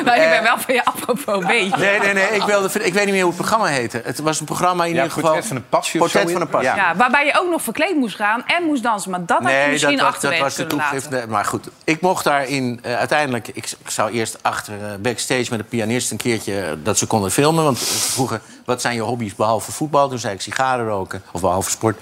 [0.05, 1.77] Nou, ik ben wel van je apropos beetje.
[1.77, 2.27] Nee, nee, nee.
[2.29, 4.01] Ik, wilde, ik weet niet meer hoe het programma heette.
[4.05, 5.29] Het was een programma in Ja, ieder geval.
[5.31, 6.69] Portret van een Passie of Portret van een Passie.
[6.69, 6.75] Ja.
[6.75, 9.11] Ja, waarbij je ook nog verkleed moest gaan en moest dansen.
[9.11, 11.27] Maar dat had je misschien dat, achterwege dat was de toegift.
[11.27, 13.47] Maar goed, ik mocht daarin uh, uiteindelijk...
[13.47, 16.77] Ik, ik zou eerst achter uh, backstage met een pianist een keertje...
[16.83, 17.60] Dat ze konden filmen.
[17.63, 20.09] Want vroeger, wat zijn je hobby's behalve voetbal?
[20.09, 21.99] Toen zei ik sigaren roken, of behalve sport.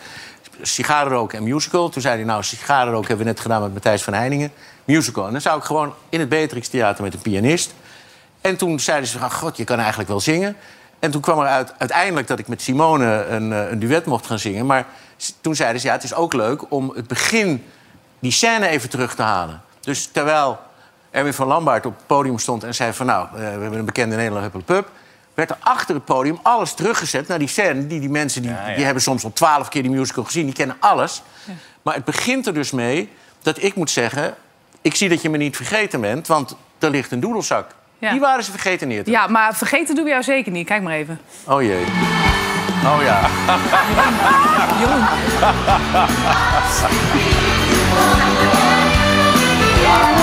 [0.62, 1.90] Sigaren roken en musical.
[1.90, 4.52] Toen zei hij, nou, sigaren roken hebben we net gedaan met Matthijs van Heiningen.
[4.86, 5.26] Musical.
[5.26, 7.74] En dan zou ik gewoon in het Beatrix Theater met een pianist.
[8.42, 10.56] En toen zeiden ze, van, god, je kan eigenlijk wel zingen.
[11.00, 14.26] En toen kwam er uit, uiteindelijk dat ik met Simone een, uh, een duet mocht
[14.26, 14.66] gaan zingen.
[14.66, 14.86] Maar
[15.42, 17.66] toen zeiden ze, ja, het is ook leuk om het begin,
[18.20, 19.62] die scène even terug te halen.
[19.80, 20.60] Dus terwijl
[21.12, 23.06] Erwin van Lambaert op het podium stond en zei van...
[23.06, 24.90] nou, uh, we hebben een bekende Nederlander Huppelpup...
[25.40, 27.88] werd er achter het podium alles teruggezet naar die scène.
[27.88, 28.76] Die, die mensen die, ja, ja.
[28.76, 31.22] die hebben soms al twaalf keer die musical gezien, die kennen alles.
[31.46, 31.54] Ja.
[31.82, 33.10] Maar het begint er dus mee
[33.42, 34.36] dat ik moet zeggen...
[34.82, 37.72] ik zie dat je me niet vergeten bent, want er ligt een doedelzak.
[37.98, 38.12] Ja.
[38.12, 40.68] Die waren ze vergeten neer te Ja, maar vergeten doen we jou zeker niet.
[40.68, 41.20] Kijk maar even.
[41.46, 41.84] Oh jee.
[42.86, 43.30] Oh ja.
[44.80, 45.06] Jeroen.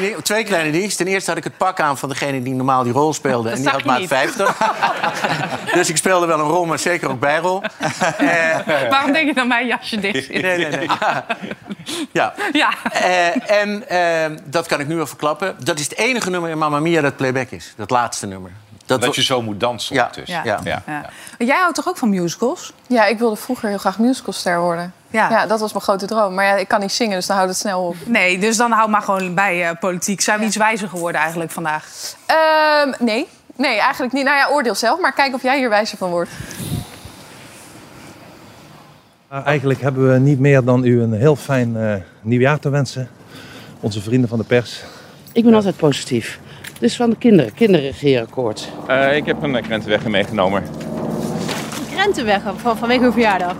[0.00, 0.96] ding, twee kleine dingen.
[0.96, 3.50] Ten eerste had ik het pak aan van degene die normaal die rol speelde.
[3.50, 4.58] en die had maat 50.
[5.74, 7.62] dus ik speelde wel een rol, maar zeker ook bijrol.
[8.20, 8.56] Uh,
[8.90, 10.28] Waarom denk je dat mijn jasje dicht?
[10.28, 10.88] Nee, nee, nee.
[10.88, 11.24] Ja.
[12.12, 12.34] ja.
[12.52, 12.70] ja.
[12.94, 13.84] Uh, en
[14.32, 15.56] uh, dat kan ik nu wel verklappen.
[15.58, 17.72] Dat is het enige nummer in Mamma Mia dat playback is.
[17.76, 18.50] Dat laatste nummer.
[18.86, 20.10] Dat, dat je zo moet dansen ja.
[20.12, 20.28] dus.
[20.28, 20.40] Ja.
[20.44, 20.60] Ja.
[20.64, 20.82] Ja.
[20.86, 21.10] Ja.
[21.38, 22.72] Jij houdt toch ook van musicals?
[22.86, 24.92] Ja, ik wilde vroeger heel graag musicalster worden.
[25.10, 25.30] Ja.
[25.30, 26.34] ja, dat was mijn grote droom.
[26.34, 27.96] Maar ja, ik kan niet zingen, dus dan houdt het snel op.
[28.04, 30.20] Nee, dus dan hou maar gewoon bij uh, politiek.
[30.20, 30.48] Zijn we ja.
[30.48, 31.86] iets wijzer geworden eigenlijk vandaag?
[32.84, 33.28] Um, nee.
[33.56, 34.24] Nee, eigenlijk niet.
[34.24, 35.00] Nou ja, oordeel zelf.
[35.00, 36.30] Maar kijk of jij hier wijzer van wordt.
[39.32, 43.08] Uh, eigenlijk hebben we niet meer dan u een heel fijn uh, nieuwjaar te wensen.
[43.80, 44.82] Onze vrienden van de pers.
[45.32, 46.38] Ik ben altijd positief.
[46.78, 48.68] Dus van de kinderen, kinderregeerakkoord.
[48.88, 50.62] Uh, ik heb een krentenweg meegenomen.
[50.62, 53.54] Een krentenweg van, vanwege uw verjaardag?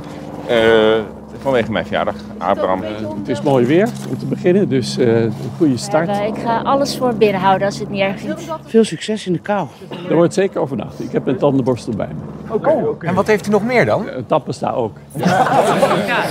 [0.51, 1.01] Uh,
[1.47, 2.83] vanwege mijn verjaardag, Abraham.
[2.83, 6.07] Het is mooi weer om te beginnen, dus uh, een goede start.
[6.07, 8.43] Ja, ik ga alles voor binnen houden als het niet erg vindt.
[8.65, 9.69] Veel succes in de kou.
[10.09, 11.01] Er wordt zeker overnacht.
[11.01, 12.55] Ik heb een tandenborstel bij me.
[12.55, 12.69] Oké.
[12.69, 13.09] Okay, okay.
[13.09, 14.07] En wat heeft u nog meer dan?
[14.07, 14.97] Uh, Tappesta ook.
[15.13, 16.25] Ja.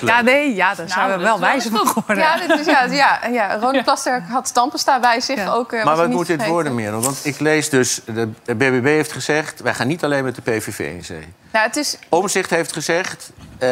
[0.00, 2.24] ja, nee, ja, daar zijn nou, we wel wijzer van geworden.
[2.24, 3.58] Ja, dit is, ja, ja, ja.
[3.58, 5.52] Ronnie Plasterk had Tampesta bij zich ja.
[5.52, 5.72] ook.
[5.72, 7.00] Uh, maar wat moet dit worden, Merel?
[7.00, 9.60] Want ik lees dus, de BBB heeft gezegd...
[9.60, 11.34] wij gaan niet alleen met de PVV in zee.
[11.52, 11.98] Nou, het is...
[12.08, 13.32] Omzicht heeft gezegd...
[13.62, 13.68] Uh,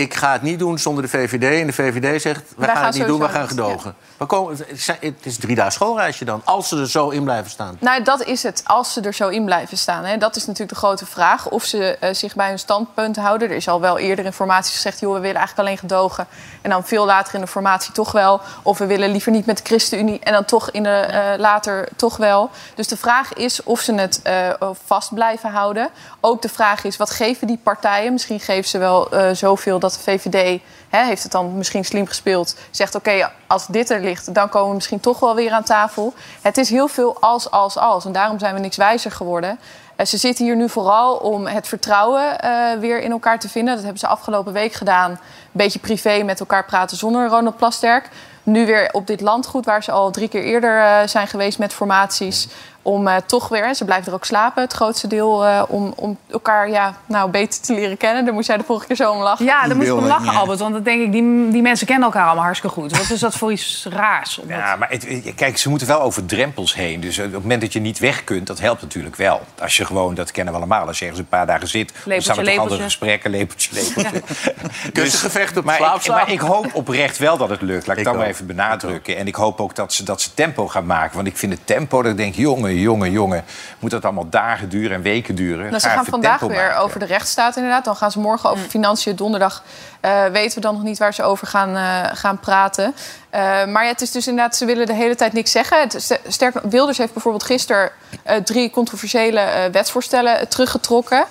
[0.00, 1.60] ik ga het niet doen zonder de VVD.
[1.60, 3.94] En de VVD zegt, we gaan, gaan het niet doen, we gaan gedogen.
[3.98, 4.08] Ja.
[4.16, 4.56] We komen,
[5.00, 7.76] het is drie dagen schoolreisje dan, als ze er zo in blijven staan.
[7.80, 10.04] Nou, dat is het, als ze er zo in blijven staan.
[10.04, 10.16] Hè.
[10.16, 11.48] Dat is natuurlijk de grote vraag.
[11.48, 13.48] Of ze uh, zich bij hun standpunt houden.
[13.48, 15.00] Er is al wel eerder in formatie gezegd...
[15.00, 16.26] joh, we willen eigenlijk alleen gedogen.
[16.62, 18.40] En dan veel later in de formatie toch wel.
[18.62, 20.20] Of we willen liever niet met de ChristenUnie.
[20.20, 22.50] En dan toch in de, uh, later toch wel.
[22.74, 25.88] Dus de vraag is of ze het uh, vast blijven houden.
[26.20, 28.12] Ook de vraag is, wat geven die partijen?
[28.12, 30.60] Misschien geven ze wel zoveel dat de VVD...
[30.88, 32.56] Hè, heeft het dan misschien slim gespeeld.
[32.70, 36.14] Zegt, oké, als dit er ligt, dan komen we misschien toch wel weer aan tafel.
[36.40, 38.04] Het is heel veel als, als, als.
[38.04, 39.58] En daarom zijn we niks wijzer geworden.
[40.00, 43.74] Eh, ze zitten hier nu vooral om het vertrouwen eh, weer in elkaar te vinden.
[43.74, 45.10] Dat hebben ze afgelopen week gedaan.
[45.10, 45.18] Een
[45.52, 48.08] beetje privé met elkaar praten zonder Ronald Plasterk.
[48.42, 51.72] Nu weer op dit landgoed waar ze al drie keer eerder eh, zijn geweest met
[51.72, 52.48] formaties.
[52.82, 56.18] Om eh, toch weer, ze blijven er ook slapen, het grootste deel, eh, om, om
[56.30, 58.24] elkaar ja, nou, beter te leren kennen.
[58.24, 59.44] Daar moest jij de vorige keer zo om lachen.
[59.44, 60.58] Ja, daar moest ik om lachen, Albert.
[60.58, 62.96] Want dan denk ik, die, die mensen kennen elkaar allemaal hartstikke goed.
[62.96, 64.38] Wat is dat voor iets raars?
[64.38, 67.00] Omdat- Ja, maar het- kijk, ze moeten wel over drempels heen.
[67.00, 69.40] Dus op het moment dat je niet weg kunt, dat helpt natuurlijk wel.
[69.60, 71.88] Als je gewoon, dat kennen we allemaal, als je ergens een paar dagen zit...
[71.88, 74.22] dan Lepeltje, staan we toch andere gesprekken, lepeltje, lepeltje.
[74.92, 76.16] Kussengevecht op maar, ik, slaapzaal.
[76.16, 77.86] maar ik hoop oprecht wel dat het lukt.
[77.86, 79.16] Laat ik, Ik dat maar even benadrukken.
[79.16, 81.14] En ik hoop ook dat ze, dat ze tempo gaan maken.
[81.16, 83.44] Want ik vind het tempo, dat ik denk, jongen, jongen, jongen...
[83.78, 85.66] moet dat allemaal dagen duren en weken duren?
[85.66, 86.78] Nou, ze Ga gaan vandaag weer maken.
[86.78, 87.84] over de rechtsstaat inderdaad.
[87.84, 89.16] Dan gaan ze morgen over financiën.
[89.16, 89.62] Donderdag
[90.00, 92.94] eh, weten we dan nog niet waar ze over gaan, eh, gaan praten.
[93.30, 95.80] Eh, maar ja, het is dus inderdaad, ze willen de hele tijd niks zeggen.
[95.80, 97.90] Het, sterker, Wilders heeft bijvoorbeeld gisteren
[98.22, 101.24] eh, drie controversiële eh, wetsvoorstellen teruggetrokken.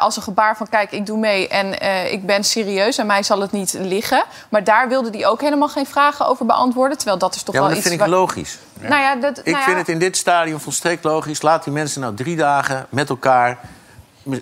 [0.00, 3.40] Als een gebaar van kijk, ik doe mee en ik ben serieus en mij zal
[3.40, 4.24] het niet liggen.
[4.48, 6.96] Maar daar wilde hij ook helemaal geen vragen over beantwoorden.
[6.96, 7.96] Terwijl dat is toch Ja, maar wel dat iets...
[7.96, 8.58] vind ik logisch.
[8.80, 11.42] Nou ja, dat, Ik nou ja, vind het in dit stadium volstrekt logisch.
[11.42, 13.58] Laat die mensen nou drie dagen met elkaar,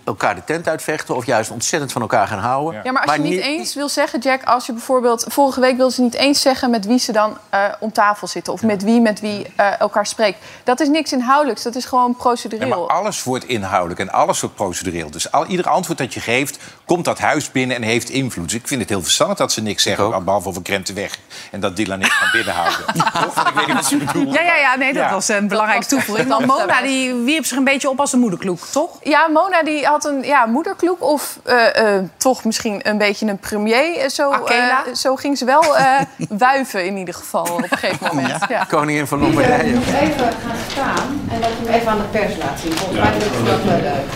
[0.04, 1.16] elkaar de tent uitvechten...
[1.16, 2.80] of juist ontzettend van elkaar gaan houden.
[2.84, 5.24] Ja, maar als je niet eens wil zeggen, Jack, als je bijvoorbeeld...
[5.28, 8.52] Vorige week wilden ze niet eens zeggen met wie ze dan eh, om tafel zitten...
[8.52, 10.38] of met wie met wie eh, elkaar spreekt.
[10.64, 12.68] Dat is niks inhoudelijks, dat is gewoon Ja, procedureel.
[12.68, 15.10] maar alles wordt inhoudelijk en alles wordt procedureel.
[15.10, 18.44] Dus al, ieder antwoord dat je geeft, komt dat huis binnen en heeft invloed.
[18.44, 21.18] Dus ik vind het heel verstandig dat ze niks zeggen, behalve over Krentenweg.
[21.50, 22.80] En dat Dylan niks kan binnenhouden.
[23.22, 23.34] Toch?
[23.34, 24.34] Want ik weet niet wat ze bedoelt.
[24.34, 25.10] Ja, ja, ja, nee, dat Ja.
[25.12, 26.28] was een belangrijke toevoeging.
[26.28, 28.90] Want Mona die wierp zich een beetje op als de moederkloek, toch?
[29.02, 33.38] Ja, Mona die had een ja, moederkloek of eh, eh, toch misschien een beetje een
[33.38, 33.96] premier.
[33.98, 36.00] Eh, Zo, eh, zo ging ze wel eh,
[36.46, 38.44] wuiven in ieder geval op een gegeven moment.
[38.48, 38.64] Ja.
[38.68, 39.66] Koningin van Lombardije.
[39.68, 42.72] Je moet even gaan staan en dat je hem even aan de pers laat zien.
[42.72, 44.10] Volgens mij het dat wel leuk.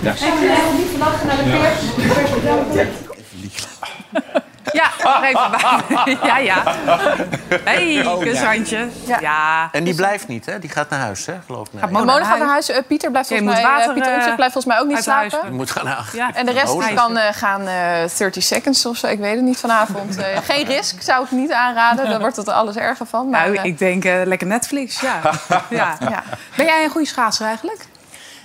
[0.00, 0.12] Ja.
[0.16, 1.80] Hebben niet naar de pers.
[1.96, 2.14] De
[2.74, 3.01] pers
[5.04, 6.16] nog even bij.
[6.28, 6.62] Ja, ja.
[7.64, 8.30] hey, Oh, ja.
[8.30, 8.88] kushandje.
[9.20, 9.68] Ja.
[9.72, 10.58] En die blijft niet, hè?
[10.58, 11.34] Die gaat naar huis, hè?
[11.46, 11.80] Geloof ik.
[11.80, 12.68] Gaat Mona, Mona gaat naar huis.
[12.68, 14.88] Eh, Pieter blijft volgens moet mij, eh, water, Pieter eh, Omtzigt blijft volgens mij ook
[14.88, 15.48] niet uit huis slapen.
[15.50, 16.10] Je moet gaan naar...
[16.12, 16.30] Ja.
[16.34, 19.06] En de rest kan eh, gaan eh 30 seconds of zo.
[19.06, 20.16] Ik weet het niet vanavond.
[20.16, 22.08] Eh, geen risk, zou ik niet aanraden.
[22.10, 23.28] Daar wordt het er alles erger van.
[23.28, 25.20] Maar, Nou, eh, ik denk eh, lekker Netflix, ja.
[25.70, 25.96] ja.
[26.00, 26.22] Ja.
[26.56, 27.86] Ben jij een goede schaatser eigenlijk?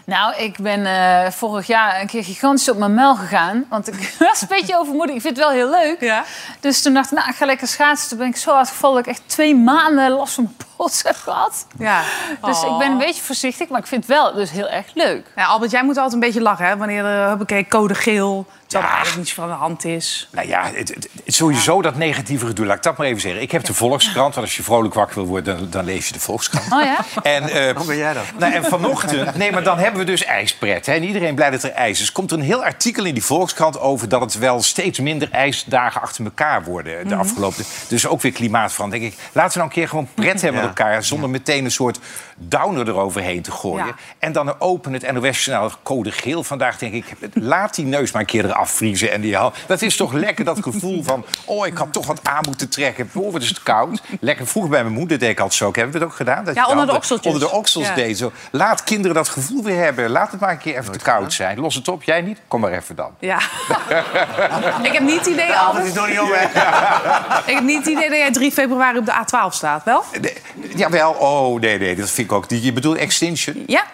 [0.09, 3.65] Nou, ik ben eh, vorig jaar een keer gigantisch op mijn muil gegaan.
[3.69, 5.15] Want ik was een beetje overmoedig.
[5.15, 6.01] Ik vind het wel heel leuk.
[6.01, 6.23] Ja.
[6.59, 8.09] Dus toen dacht ik, nou, ik ga lekker schaatsen.
[8.09, 11.15] Toen ben ik zo hard gevallen dat ik echt twee maanden last van pols heb
[11.15, 11.67] gehad.
[11.79, 12.01] Ja.
[12.41, 12.71] Dus Oh.
[12.71, 15.25] ik ben een beetje voorzichtig, maar ik vind het wel dus heel erg leuk.
[15.35, 16.77] Ja, Albert, jij moet altijd een beetje lachen, hè?
[16.77, 18.45] Wanneer er, huppakee, code geel...
[18.67, 20.27] terwijl er eigenlijk niets van de hand is.
[20.31, 22.65] Nou ja, het, het- het- sowieso dat negatieve gedoe.
[22.65, 23.41] Laat ik dat maar even zeggen.
[23.41, 25.57] Ik heb de Volkskrant, want als je vrolijk wakker wil worden...
[25.57, 26.65] dan, dan lees je de Volkskrant.
[26.73, 26.97] Oh ja?
[27.23, 28.23] En, eh, Hoe ben jij dat?
[28.37, 30.85] nou, en vanochtend, nee, maar dan hebben we dus ijspret.
[30.85, 32.11] Hè, en iedereen blij dat er ijs is.
[32.11, 36.01] Komt er een heel artikel in die Volkskrant over dat het wel steeds minder ijsdagen
[36.01, 37.19] achter elkaar worden de Mhm.
[37.23, 37.63] afgelopen.
[37.87, 39.09] Dus ook weer klimaatverandering.
[39.11, 41.99] Denk ik, laten we nou een keer gewoon pret hebben elkaar, zonder meteen een soort
[42.37, 43.85] downer eroverheen te gooien.
[43.85, 43.95] Ja.
[44.19, 46.77] En dan open het NOS-journaal code geel vandaag.
[46.77, 49.37] Denk ik, laat die neus maar een keer eraf vriezen en die.
[49.67, 53.09] Dat is toch lekker dat gevoel van, oh, ik had toch wat aan moeten trekken.
[53.13, 54.01] Oh, wat is het koud.
[54.19, 55.65] Lekker vroeger bij mijn moeder deed ik altijd zo.
[55.65, 56.43] Hebben we het ook gedaan?
[56.43, 57.33] Dat Ja, onder de okseltjes.
[57.33, 57.95] Onder de oksels Ja.
[57.95, 58.17] deed.
[58.17, 58.31] Zo.
[58.51, 60.09] Laat kinderen dat gevoel weer hebben.
[60.09, 61.59] Laat het maar een keer even te koud zijn.
[61.59, 62.03] Los het op.
[62.03, 62.39] Jij niet?
[62.47, 63.11] Kom maar even dan.
[63.19, 63.37] Ja.
[64.83, 65.85] ik heb niet het idee, Albert...
[65.85, 66.15] is nog niet?
[67.45, 70.03] Ik heb niet het idee dat jij 3 februari op de A12 staat, wel?
[70.75, 71.11] Jawel.
[71.11, 71.95] Oh, nee, nee.
[71.95, 72.49] Dat vind ik ook.
[72.49, 73.63] Je bedoelt Extinction?
[73.67, 73.85] Ja.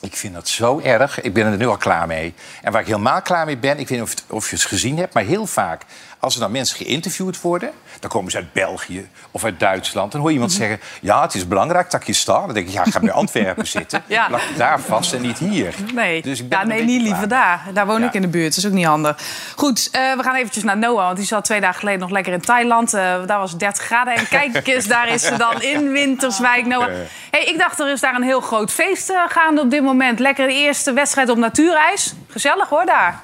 [0.00, 1.20] Ik vind dat zo erg.
[1.20, 2.34] Ik ben er nu al klaar mee.
[2.62, 4.98] En waar ik helemaal klaar mee ben, ik weet niet of, of je het gezien
[4.98, 5.82] hebt, maar heel vaak
[6.18, 7.70] als er dan mensen geïnterviewd worden,
[8.00, 10.12] dan komen ze uit België of uit Duitsland.
[10.12, 10.60] Dan hoor je iemand Mhm.
[10.60, 12.40] zeggen: Ja, het is belangrijk dat ik hier sta.
[12.40, 14.02] Dan denk ik: Ja, ga bij Antwerpen zitten.
[14.06, 14.26] Ja.
[14.26, 15.74] Plak je daar vast en niet hier.
[15.94, 17.62] Nee, Dus ik ben ja, nee niet liever daar.
[17.72, 18.06] Daar woon Ja.
[18.06, 19.18] ik in de buurt, dat is ook niet handig.
[19.56, 22.32] Goed, eh, we gaan eventjes naar Noah, want die zat twee dagen geleden nog lekker
[22.32, 22.94] in Thailand.
[22.94, 26.66] Eh, daar was het 30 graden en kijk eens, daar is ze dan in Winterswijk,
[26.66, 26.88] Noah.
[27.30, 30.18] Hey, ik dacht, er is daar een heel groot feest eh, gaande op dit moment.
[30.18, 32.14] Lekker de eerste wedstrijd op natuurijs.
[32.28, 33.22] Gezellig hoor, daar.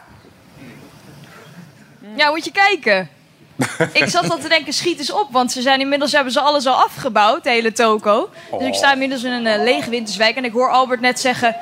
[2.17, 3.09] Ja, moet je kijken.
[3.93, 5.29] ik zat al te denken, schiet eens op.
[5.31, 8.31] Want ze zijn inmiddels hebben ze alles al afgebouwd, de hele toko.
[8.59, 10.37] Dus ik sta inmiddels in een eh, lege winterswijk.
[10.37, 11.57] En ik hoor Albert net zeggen...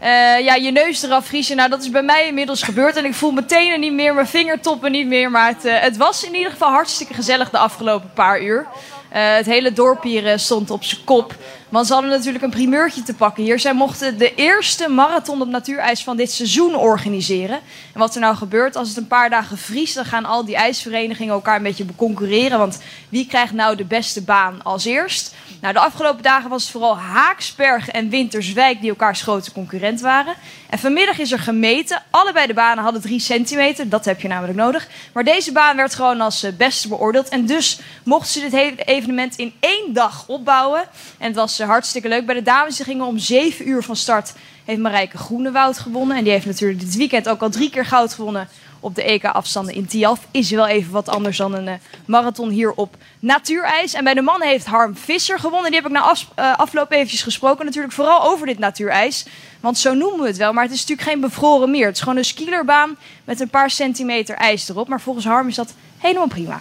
[0.00, 0.08] eh,
[0.40, 1.56] ja, je neus eraf vriezen.
[1.56, 2.96] Nou, dat is bij mij inmiddels gebeurd.
[2.96, 5.30] En ik voel mijn tenen niet meer, mijn vingertoppen niet meer.
[5.30, 8.66] Maar het, eh, het was in ieder geval hartstikke gezellig de afgelopen paar uur.
[9.08, 11.34] Het hele dorp hier stond op zijn kop.
[11.68, 13.58] Want ze hadden natuurlijk een primeurtje te pakken hier.
[13.58, 17.60] Zij mochten de eerste marathon op natuurijs van dit seizoen organiseren.
[17.92, 19.94] En wat er nou gebeurt, als het een paar dagen vriest...
[19.94, 22.58] dan gaan al die ijsverenigingen elkaar een beetje concurreren.
[22.58, 22.78] Want
[23.08, 25.34] wie krijgt nou de beste baan als eerst?
[25.60, 28.80] Nou, de afgelopen dagen was het vooral Haaksbergen en Winterswijk...
[28.80, 30.34] die elkaars grote concurrent waren.
[30.70, 32.02] En vanmiddag is er gemeten.
[32.10, 33.88] Allebei de banen hadden drie centimeter.
[33.88, 34.88] Dat heb je namelijk nodig.
[35.12, 37.28] Maar deze baan werd gewoon als eh, beste beoordeeld.
[37.28, 40.80] En dus mochten ze dit evenement in één dag opbouwen.
[41.18, 42.26] En het was eh, hartstikke leuk.
[42.26, 44.34] Bij de dames gingen om zeven uur van start...
[44.64, 46.16] heeft Marijke Groenewoud gewonnen.
[46.16, 48.48] En die heeft natuurlijk dit weekend ook al drie keer goud gewonnen...
[48.80, 50.26] op de EK-afstanden in Tialf.
[50.30, 51.74] Is wel even wat anders dan een eh,
[52.06, 53.94] marathon hier op natuurijs.
[53.94, 55.70] En bij de mannen heeft Harm Visser gewonnen.
[55.70, 57.64] Die heb ik na eh, afloop eventjes gesproken.
[57.64, 59.26] Natuurlijk vooral over dit natuurijs.
[59.60, 60.52] Want zo noemen we het wel.
[60.52, 61.86] Maar het is natuurlijk geen bevroren meer.
[61.86, 64.88] Het is gewoon een skielerbaan met een paar centimeter ijs erop.
[64.88, 66.60] Maar volgens Harm is dat helemaal prima.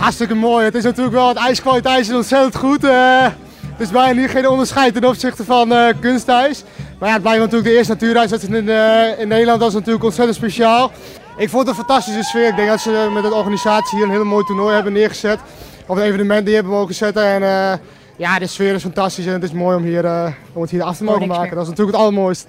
[0.00, 0.64] Hartstikke mooi.
[0.64, 2.84] Het is natuurlijk wel, het ijskwaliteit is ontzettend goed.
[2.84, 3.26] Eh,
[3.76, 6.64] het is bijna niet geen onderscheid ten opzichte van eh, kunstijs.
[6.98, 9.60] Maar ja, het blijft natuurlijk de eerste natuurijs dat is in, eh, in Nederland.
[9.60, 10.92] Dat is natuurlijk ontzettend speciaal.
[11.36, 12.48] Ik vond het een fantastische sfeer.
[12.48, 15.38] Ik denk dat ze met de organisatie hier een hele mooi toernooi hebben neergezet.
[15.86, 17.24] Of een evenement die hebben mogen zetten.
[17.24, 17.78] En eh,
[18.16, 20.82] ja, de sfeer is fantastisch en het is mooi om, hier, eh, om het hier
[20.82, 21.54] af te mogen maken.
[21.54, 22.46] Dat is natuurlijk het allermooiste.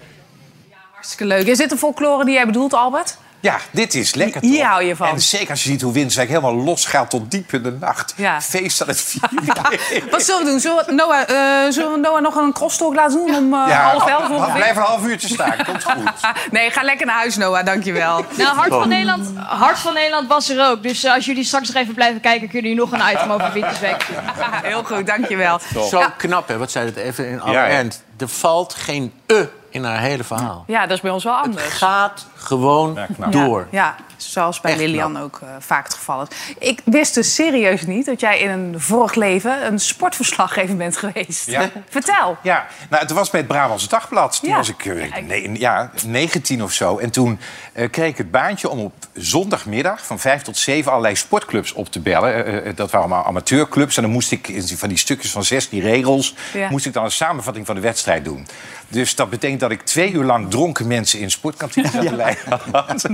[0.91, 1.47] Hartstikke leuk.
[1.47, 3.17] Is dit de folklore die jij bedoelt, Albert?
[3.39, 5.08] Ja, dit is lekker Hier hou je van.
[5.08, 8.13] En zeker als je ziet hoe Winterswijk helemaal losgaat tot diep in de nacht.
[8.17, 8.41] Ja.
[8.41, 10.10] Feest aan het vieren.
[10.12, 10.60] Wat zullen we doen?
[10.60, 11.30] Zullen we Noah,
[11.65, 14.54] eh, zullen we Noah nog een crosstalk laten doen om eh, Ja, half elf ongeveer?
[14.56, 16.12] Blijf een half uurtje staan, komt goed.
[16.52, 17.65] nee, ga lekker naar huis, Noah.
[17.65, 18.26] Dankjewel.
[18.38, 20.84] Nou, Hart van, Nederland, Hart van Nederland was er ook.
[20.84, 22.50] Dus eh, als jullie straks nog even blijven kijken...
[22.50, 24.15] kunnen jullie nog een item over Winterswijk zien.
[24.63, 25.60] Heel goed, dankjewel.
[25.89, 26.58] Zo knap, hè?
[26.58, 27.71] Wat zei het even in alle Ja, ja.
[27.73, 28.04] ernst.
[28.17, 30.63] Er valt geen e in haar hele verhaal.
[30.67, 31.63] Ja, dat is bij ons wel anders.
[31.63, 32.99] Het gaat gewoon
[33.30, 33.67] door.
[33.71, 36.27] Ja, zoals bij Echt Lilian ook eh, vaak het geval is.
[36.60, 41.45] Ik wist dus serieus niet dat jij in een vorig leven een sportverslaggever bent geweest.
[41.45, 41.69] Ja.
[41.89, 42.38] Vertel.
[42.43, 44.39] Ja, nou, het was bij het Brabantse Dagblad.
[44.39, 44.56] Toen Ja.
[44.56, 46.97] was ik eh, nee, ja, 19 of zo.
[46.97, 47.39] En toen
[47.73, 51.91] eh, kreeg ik het baantje om op zondagmiddag van 5 tot 7 allerlei sportclubs op
[51.91, 52.75] te bellen.
[52.75, 53.95] Dat waren allemaal amateurclubs.
[53.95, 56.36] En dan moest ik van die stukjes van 16 regels...
[56.53, 56.69] Ja.
[56.69, 58.47] moest ik dan een samenvatting van de wedstrijd doen.
[58.88, 62.06] Dus dat betekent dat ik twee uur lang dronken mensen in sportkantines had.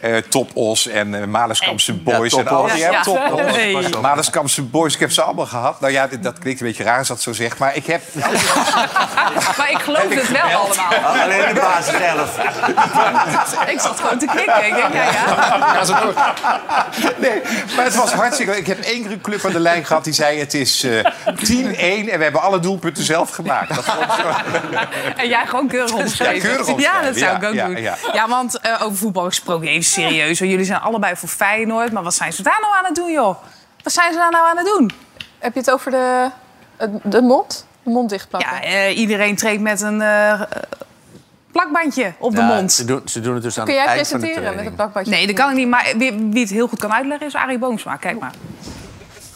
[0.00, 0.16] Eh,
[0.54, 2.32] Topos en eh Malenskampse Boys.
[2.32, 3.02] Ja, en al die Ja.
[3.02, 3.40] Topos.
[3.56, 3.84] Hey.
[4.02, 5.80] Malenskampse Boys, ik heb ze allemaal gehad.
[5.80, 7.58] Nou ja, dit- dat klinkt een beetje raar als dat zo zegt.
[7.58, 8.02] Maar ik heb
[9.58, 11.22] Maar ik geloof het wel allemaal.
[11.22, 12.38] Alleen de baas zelf.
[13.74, 14.66] Ik zat gewoon te knikken.
[14.66, 15.84] Ik denk, ja, ja.
[17.18, 17.42] Nee,
[17.76, 18.56] maar het was hartstikke...
[18.56, 20.38] Ik heb één keer een club aan de lijn gehad die zei...
[20.38, 23.74] het is eh 10-1 en we hebben alle doelpunten zelf gemaakt.
[23.74, 23.84] Dat.
[25.16, 26.34] En jij gewoon keurig opgeschreven.
[26.34, 27.82] Ja, keurig opgeschreven, Ja, dat zou ik ja, ook ja, doen.
[27.82, 27.96] ja.
[28.12, 30.39] Ja, want eh, over voetbal gesproken, even serieus.
[30.48, 31.92] Jullie zijn allebei voor Feyenoord.
[31.92, 33.36] Maar wat zijn ze daar nou aan het doen, joh?
[33.82, 34.90] Wat zijn ze daar nou aan het doen?
[35.38, 36.30] Heb je het over de,
[37.02, 37.66] de mond?
[37.82, 38.50] De mond dichtplakken?
[38.52, 40.40] Ja, eh, iedereen treedt met een eh,
[41.52, 42.72] plakbandje op de Ja, mond.
[42.72, 44.66] Ze doen, ze doen het dus aan Kun het jij eind van de presenteren met
[44.66, 45.12] een plakbandje?
[45.12, 45.68] Nee, dat kan ik niet.
[45.68, 47.96] Maar wie, wie het heel goed kan uitleggen is Arie Boomsma.
[47.96, 48.32] Kijk maar.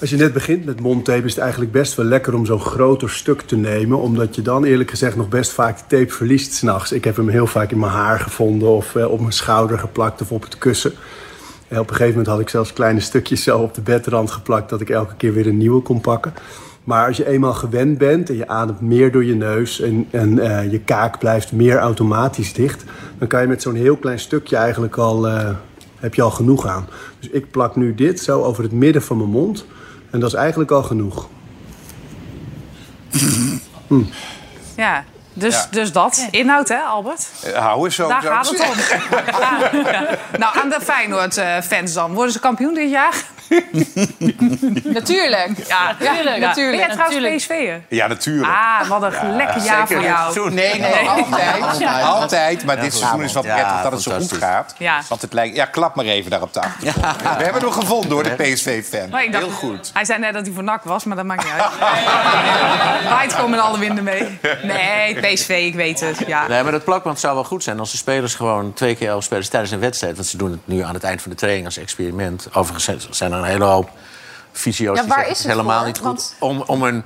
[0.01, 3.11] Als je net begint met mondtape is het eigenlijk best wel lekker om zo'n groter
[3.11, 3.99] stuk te nemen.
[3.99, 6.93] Omdat je dan eerlijk gezegd nog best vaak de tape verliest s'nachts.
[6.93, 10.21] Ik heb hem heel vaak in mijn haar gevonden of eh, op mijn schouder geplakt
[10.21, 10.93] of op het kussen.
[11.69, 14.71] En op een gegeven moment had ik zelfs kleine stukjes zo op de bedrand geplakt
[14.71, 16.35] dat ik elke keer weer een nieuwe kon pakken.
[16.85, 20.39] Maar als je eenmaal gewend bent en je ademt meer door je neus en, en
[20.39, 22.85] eh, je kaak blijft meer automatisch dicht,
[23.19, 25.51] dan kan je met zo'n heel klein stukje eigenlijk al, eh,
[25.99, 26.87] heb je al genoeg aan.
[27.19, 29.65] Dus ik plak nu dit zo over het midden van mijn mond
[30.15, 31.29] en dat is eigenlijk al genoeg.
[33.87, 34.03] Hm.
[34.77, 35.67] Ja, dus, Ja.
[35.71, 36.27] dus dat.
[36.31, 37.27] Inhoud, hè, Albert?
[37.43, 38.09] Eh, hou eens zo.
[38.09, 38.97] Daar gaat het om.
[39.41, 40.19] Ja.
[40.43, 42.13] Nou, aan de Feyenoord-fans dan.
[42.15, 43.25] Worden ze kampioen dit jaar?
[44.99, 45.51] Natuurlijk.
[45.69, 46.47] Ja, Natuurlijk, Ja.
[46.47, 47.37] natuurlijk, Ben jij trouwens natuurlijk.
[47.37, 47.81] PSV'er?
[47.89, 48.53] Ja, natuurlijk.
[48.53, 50.51] Ah, wat een lekker jaar voor jou.
[50.53, 52.05] Nee, nee, altijd.
[52.05, 52.65] Altijd.
[52.65, 54.75] Maar Ja, dit seizoen is wat ja, prettig dat het zo goed gaat.
[54.79, 55.01] Ja.
[55.09, 55.57] Want het lijkt...
[55.57, 57.23] Ja, klap maar even daar op de achtergrond.
[57.37, 59.19] We hebben hem gevonden door de PSV-fan.
[59.19, 59.91] Heel goed.
[59.95, 61.71] Hij zei net dat hij voor NAC was, maar dat maakt niet uit.
[63.13, 64.39] Waait komen alle winden mee.
[64.63, 66.19] Nee, PSV, ik weet het.
[66.27, 66.47] Ja.
[66.49, 69.25] Nee, maar dat plakband zou wel goed zijn als de spelers gewoon twee keer elf
[69.25, 70.15] spelers tijdens een wedstrijd.
[70.17, 72.49] Want ze doen het nu aan het eind van de training als experiment.
[72.53, 73.91] Overigens zijn een hele hoop
[74.53, 75.87] fysio's Ja, die waar zeggen, is het is het helemaal voor?
[75.87, 76.07] niet goed.
[76.07, 77.03] Want- Om, om, een,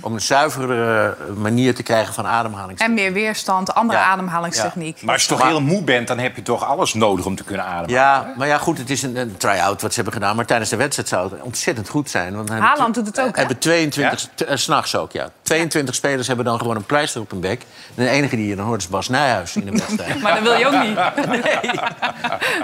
[0.00, 2.78] om een zuivere manier te krijgen van ademhaling.
[2.78, 4.04] En meer weerstand, andere Ja.
[4.04, 5.02] ademhalingstechniek.
[5.02, 7.44] Maar als je toch heel moe bent, dan heb je toch alles nodig om te
[7.44, 7.90] kunnen ademen.
[7.90, 10.36] Ja, maar ja, goed, het is een, een try-out wat ze hebben gedaan.
[10.36, 12.36] Maar tijdens de wedstrijd zou het ontzettend goed zijn.
[12.36, 13.38] Want Haaland hebben- doet het ook, hè?
[13.38, 15.28] Hebben 22, t- eh, s'nachts ook, ja.
[15.48, 17.62] 22 spelers hebben dan gewoon een pleister op hun bek.
[17.94, 20.20] En de enige die je dan hoort is Bas Nijhuis in de wedstrijd.
[20.22, 20.98] Maar dat wil je ook niet.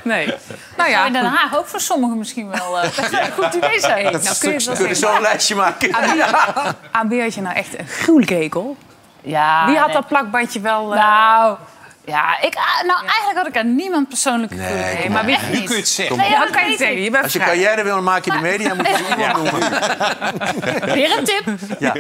[0.05, 0.27] Nee.
[0.27, 0.39] Nou
[0.77, 1.25] Nou ja, in Den.
[1.25, 2.89] Haag ook voor sommigen misschien wel eh,
[3.27, 4.03] een goed idee zijn.
[4.05, 4.97] nou kun je het wel Kun je zeggen.
[4.97, 5.95] zo'n lijstje maken?
[5.95, 6.23] Aan wie,
[6.91, 8.77] aan wie had je nou echt een gruwelijke hekel?
[9.23, 9.97] Ja, Wie had nee.
[9.97, 10.95] dat plakbandje wel...
[10.95, 11.57] eh, Nou,
[12.05, 15.11] ja, ik, ah, nou eigenlijk had ik aan niemand persoonlijk Nee, idee.
[15.11, 15.65] maar wie- Nu niet.
[15.65, 16.17] kun je het zeggen.
[16.17, 16.97] Nee, ja, kan je zeggen.
[16.97, 17.03] ik.
[17.05, 17.51] Je bent Als je vrij.
[17.53, 18.75] carrière wil, dan maak je de media.
[18.75, 19.71] Moet je iemand noemen.
[20.95, 21.45] Weer een tip.
[21.79, 21.95] Ja.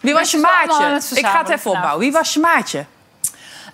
[0.00, 1.16] Wie was je maatje?
[1.18, 2.00] Ik ga het even opbouwen.
[2.00, 2.84] Wie was je maatje?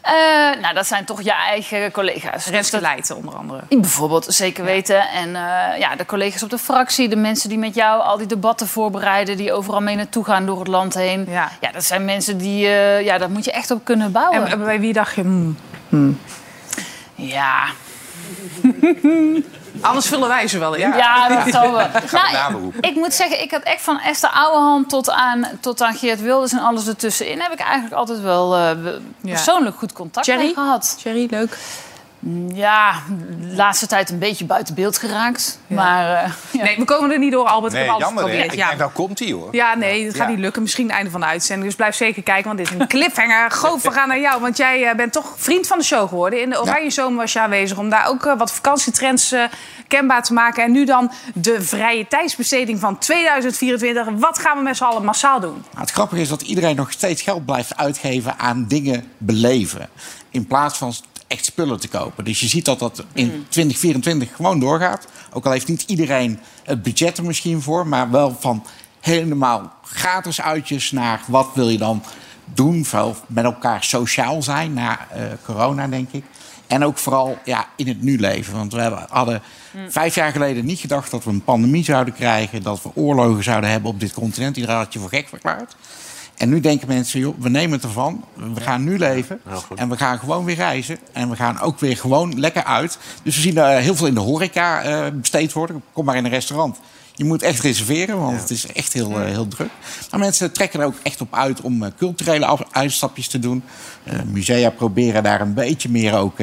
[0.03, 0.13] Eh,
[0.61, 2.47] nou, dat zijn toch je eigen collega's.
[2.47, 3.61] Renske Leijten onder andere.
[3.69, 5.09] Bijvoorbeeld, zeker weten.
[5.09, 8.27] En eh, ja, de collega's op de fractie, de mensen die met jou al die
[8.27, 11.27] debatten voorbereiden, die overal mee naartoe gaan door het land heen.
[11.29, 11.51] Ja.
[11.61, 14.47] Ja, dat zijn mensen die, eh, ja, daar moet je echt op kunnen bouwen.
[14.47, 15.23] En bij wie dacht je...
[15.89, 16.19] hmm,
[17.15, 17.65] Ja,
[19.83, 20.93] Anders vullen wij ze wel in.
[20.97, 21.87] ja, dat zal wel.
[22.33, 22.83] Nou, roepen.
[22.83, 26.53] ik moet zeggen, ik had echt van Esther Ouwehand tot aan, tot aan Geert Wilders
[26.53, 27.41] en alles ertussenin...
[27.41, 28.71] heb ik eigenlijk altijd wel eh,
[29.21, 30.99] persoonlijk goed contact mee gehad.
[31.03, 31.59] Thierry, leuk.
[32.55, 32.93] Ja,
[33.49, 35.59] de laatste tijd een beetje buiten beeld geraakt.
[35.67, 36.63] Maar eh, ja.
[36.63, 37.73] Nee, we komen er niet door, Albert.
[37.73, 38.45] Nee, jammer geprobeerd.
[38.45, 38.67] Ik Ja.
[38.67, 39.49] denk, nou komt hij hoor.
[39.55, 40.31] Ja, nee, dat gaat Ja.
[40.31, 40.63] niet lukken.
[40.63, 41.67] Misschien het einde van de uitzending.
[41.67, 43.51] Dus blijf zeker kijken, want dit is een cliffhanger.
[43.61, 46.41] Goof, we gaan naar jou, want jij eh, bent toch vriend van de show geworden.
[46.43, 49.35] In de Oranje Zomer was je aanwezig om daar ook eh, wat vakantietrends
[49.89, 50.65] kenbaar te maken.
[50.65, 54.07] En nu dan de vrije tijdsbesteding van 2024.
[54.19, 55.53] Wat gaan we met z'n allen massaal doen?
[55.71, 59.89] Nou, het grappige is dat iedereen nog steeds geld blijft uitgeven aan dingen beleven.
[60.31, 60.93] In plaats van
[61.33, 62.25] echt spullen te kopen.
[62.25, 65.07] Dus je ziet dat dat in 2024 gewoon doorgaat.
[65.33, 67.87] Ook al heeft niet iedereen het budget er misschien voor.
[67.87, 68.67] Maar wel van
[69.01, 72.03] helemaal gratis uitjes naar wat wil je dan
[72.55, 72.85] doen.
[72.85, 76.25] Vooral met elkaar sociaal zijn na eh, corona, denk ik.
[76.67, 78.55] En ook vooral ja, in het nu leven.
[78.55, 79.43] Want we hadden
[79.89, 82.63] vijf jaar geleden niet gedacht dat we een pandemie zouden krijgen.
[82.63, 84.57] Dat we oorlogen zouden hebben op dit continent.
[84.57, 85.77] Iedereen had je voor gek verklaard.
[86.43, 88.25] En nu denken mensen, joh, we nemen het ervan.
[88.55, 89.41] We gaan nu leven.
[89.75, 90.99] En we gaan gewoon weer reizen.
[91.13, 92.99] En we gaan ook weer gewoon lekker uit.
[93.23, 95.83] Dus we zien eh, heel veel in de horeca eh, besteed worden.
[95.93, 96.79] Kom maar in een restaurant.
[97.15, 99.71] Je moet echt reserveren, want het is echt heel, eh, heel druk.
[100.11, 103.63] Maar mensen trekken er ook echt op uit om culturele uitstapjes te doen.
[104.27, 106.39] Musea proberen daar een beetje meer ook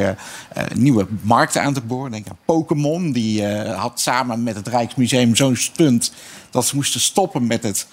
[0.73, 2.11] nieuwe markten aan te boren.
[2.11, 6.11] Denk aan Pokémon, die had samen met het Rijksmuseum zo'n stunt...
[6.49, 7.87] dat ze moesten stoppen met het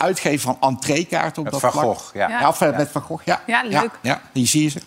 [0.00, 1.84] uitgeven van entreekaarten op Met dat Van vlak.
[1.84, 2.28] Gogh, ja.
[2.28, 3.42] Ja, of, eh, met Van Gogh, ja.
[3.46, 3.90] Ja, leuk.
[4.02, 4.80] Ja, die zie je ze.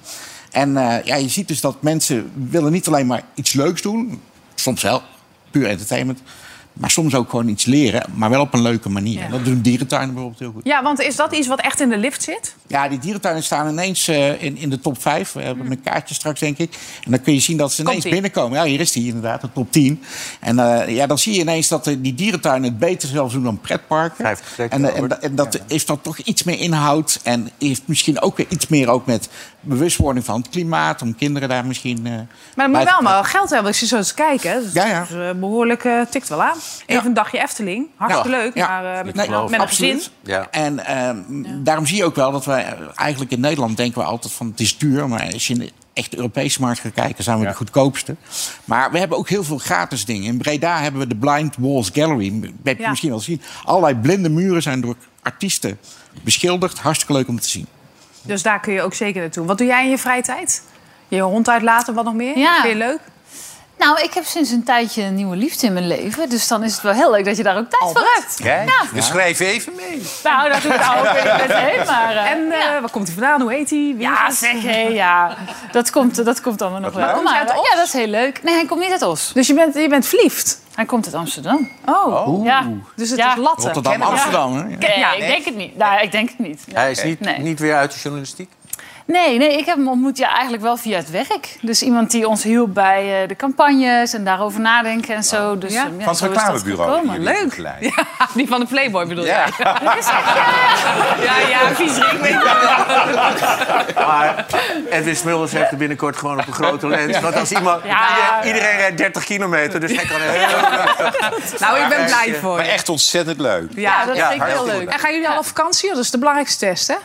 [0.51, 4.21] En eh, ja, je ziet dus dat mensen willen niet alleen maar iets leuks doen.
[4.55, 5.01] Soms wel,
[5.51, 6.21] puur entertainment.
[6.73, 9.19] Maar soms ook gewoon iets leren, maar wel op een leuke manier.
[9.19, 9.25] Ja.
[9.25, 10.61] En dat doen dierentuinen bijvoorbeeld heel goed.
[10.63, 12.55] Ja, want is dat iets wat echt in de lift zit?
[12.67, 15.31] Ja, die dierentuinen staan ineens eh, in, in de top 5.
[15.31, 16.73] We hebben een kaartje straks, denk ik.
[17.03, 18.57] En dan kun je zien dat ze ineens binnenkomen.
[18.57, 20.03] Ja, hier is die inderdaad, de top 10.
[20.39, 23.43] En eh, ja, dan zie je ineens dat eh, die dierentuinen het beter zelfs doen
[23.43, 24.37] dan pretparken.
[24.57, 27.19] En, en, en dat heeft dan toch iets meer inhoud.
[27.23, 29.29] En heeft misschien ook weer iets meer ook met
[29.63, 31.01] bewustwording van het klimaat.
[31.01, 32.05] Om kinderen daar misschien...
[32.05, 34.43] eh, Maar dan moet wel maar geld hebben als je zo eens kijkt.
[34.43, 34.61] Hè.
[34.61, 34.99] Dus Ja, ja.
[35.09, 36.57] dus, eh, behoorlijk eh, tikt wel aan.
[36.85, 37.87] Even een dagje Efteling.
[37.95, 38.43] Hartstikke Ja.
[38.43, 38.67] leuk, Ja.
[38.67, 39.95] maar eh, met, Nee, met een gezin.
[39.95, 40.11] absoluut.
[40.51, 41.17] En ehm,
[41.63, 44.59] daarom zie je ook wel dat wij eigenlijk in Nederland denken we altijd van het
[44.59, 45.07] is duur.
[45.07, 48.15] Maar als je in de echte Europese markt gaat kijken, zijn we de goedkoopste.
[48.65, 50.23] Maar we hebben ook heel veel gratis dingen.
[50.23, 52.39] In Breda hebben we de Blind Walls Gallery.
[52.41, 52.89] Dat heb je Ja.
[52.89, 53.41] misschien wel gezien.
[53.63, 55.77] Allerlei blinde muren zijn door artiesten
[56.23, 56.79] beschilderd.
[56.79, 57.67] Hartstikke leuk om te zien.
[58.23, 59.45] Dus daar kun je ook zeker naartoe.
[59.45, 60.63] Wat doe jij in je vrije tijd?
[61.07, 62.37] Je hond uitlaten, wat nog meer?
[62.37, 62.53] Ja.
[62.61, 62.99] Vind je leuk?
[63.77, 66.29] Nou, ik heb sinds een tijdje een nieuwe liefde in mijn leven.
[66.29, 68.35] Dus dan is het wel heel leuk dat je daar ook tijd voor hebt.
[68.41, 68.85] Kijk, Ja.
[68.93, 70.01] we schrijven even mee.
[70.23, 72.15] Nou, dat doe ik ook niet meteen, maar...
[72.15, 73.41] eh, En eh, waar komt hij vandaan?
[73.41, 73.79] Hoe heet hij?
[73.79, 75.37] Wie Ja, zeg hé, ja.
[75.71, 77.21] Dat komt, dat komt allemaal nog wel.
[77.23, 77.69] Maar, Os?
[77.69, 78.43] ja, dat is heel leuk.
[78.43, 79.31] Nee, hij komt niet uit Os.
[79.33, 80.61] Dus je bent, je bent verliefd?
[80.75, 81.69] Hij komt uit Amsterdam.
[81.85, 82.67] Oh, Ja.
[82.95, 83.31] dus het Ja.
[83.31, 83.73] is latten.
[83.73, 84.01] Rotterdam.
[84.01, 84.55] Amsterdam.
[84.55, 84.63] Hè?
[84.63, 85.13] Nee, Ja.
[85.13, 85.77] ik denk het niet.
[85.77, 86.61] Nou, ik denk het niet.
[86.73, 87.39] Hij is niet, Nee.
[87.39, 88.49] niet weer uit de journalistiek?
[89.05, 91.57] Nee, nee, ik heb hem ontmoet ja, eigenlijk wel via het werk.
[91.61, 95.57] Dus iemand die ons hielp bij eh, de campagnes en daarover nadenken en zo.
[95.57, 95.85] Dus, Ja.
[95.85, 97.19] eh, ja, Van het reclamebureau.
[97.19, 97.53] Leuk.
[97.79, 99.45] Ja, die van de Playboy bedoel Ja.
[99.57, 99.65] jij?
[101.23, 102.39] Ja, ja, je
[103.95, 104.05] wel.
[104.07, 104.45] Maar
[104.89, 107.19] Edwin Smulders heeft er binnenkort gewoon op een grote lens.
[107.19, 107.83] Want als iemand...
[107.83, 108.43] Ja.
[108.43, 110.59] Iedereen, rijdt 30 kilometer, dus hij kan heel...
[111.59, 112.71] Nou, ik ben blij voor Maar je.
[112.71, 113.69] echt ontzettend leuk.
[113.75, 114.89] Ja, dat Ja, vind ik heel leuk.
[114.89, 115.89] En gaan jullie al op vakantie?
[115.89, 116.95] Dat is de belangrijkste test, hè?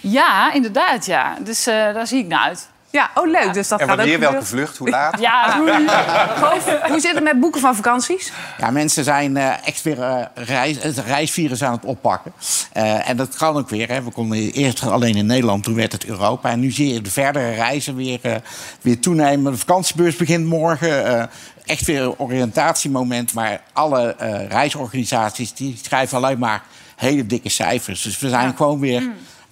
[0.00, 1.36] Ja, inderdaad, ja.
[1.40, 2.68] Dus eh, daar zie ik naar uit.
[2.90, 3.54] Ja, oh leuk.
[3.54, 5.20] Dus dat En gaat wanneer, ook welke vlucht, hoe laat?
[5.20, 5.50] Ja.
[6.42, 8.32] Goof, Hoe zit het met boeken van vakanties?
[8.58, 12.32] Ja, mensen zijn eh, echt weer eh, reis, het reisvirus aan het oppakken.
[12.72, 13.88] Eh, en dat kan ook weer.
[13.88, 14.02] Hè.
[14.02, 16.50] We konden eerst alleen in Nederland, toen werd het Europa.
[16.50, 18.34] En nu zie je de verdere reizen weer, eh,
[18.80, 19.52] weer toenemen.
[19.52, 21.04] De vakantiebeurs begint morgen.
[21.06, 21.24] eh,
[21.66, 23.34] echt weer een oriëntatiemoment.
[23.34, 26.62] Maar alle eh, reisorganisaties die schrijven alleen maar
[26.96, 28.02] hele dikke cijfers.
[28.02, 29.08] Dus we zijn gewoon weer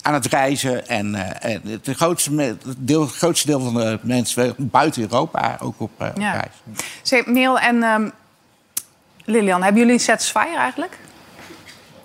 [0.06, 0.88] aan het reizen.
[0.88, 5.90] En, en het, grootste, deel, het grootste deel van de mensen buiten Europa ook op,
[6.00, 6.32] op Ja.
[6.32, 6.62] reis.
[7.02, 8.08] Zeg, Merel en ehm,
[9.24, 10.98] Lilian, hebben jullie Satisfyer eigenlijk?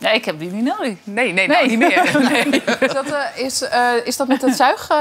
[0.02, 0.94] Ja, ik heb die niet nodig.
[1.04, 2.12] Nee, nee, nou, niet meer.
[2.32, 2.64] Nee.
[2.80, 4.88] Is dat, eh, is, eh, is dat met het zuig...
[4.90, 4.98] eh?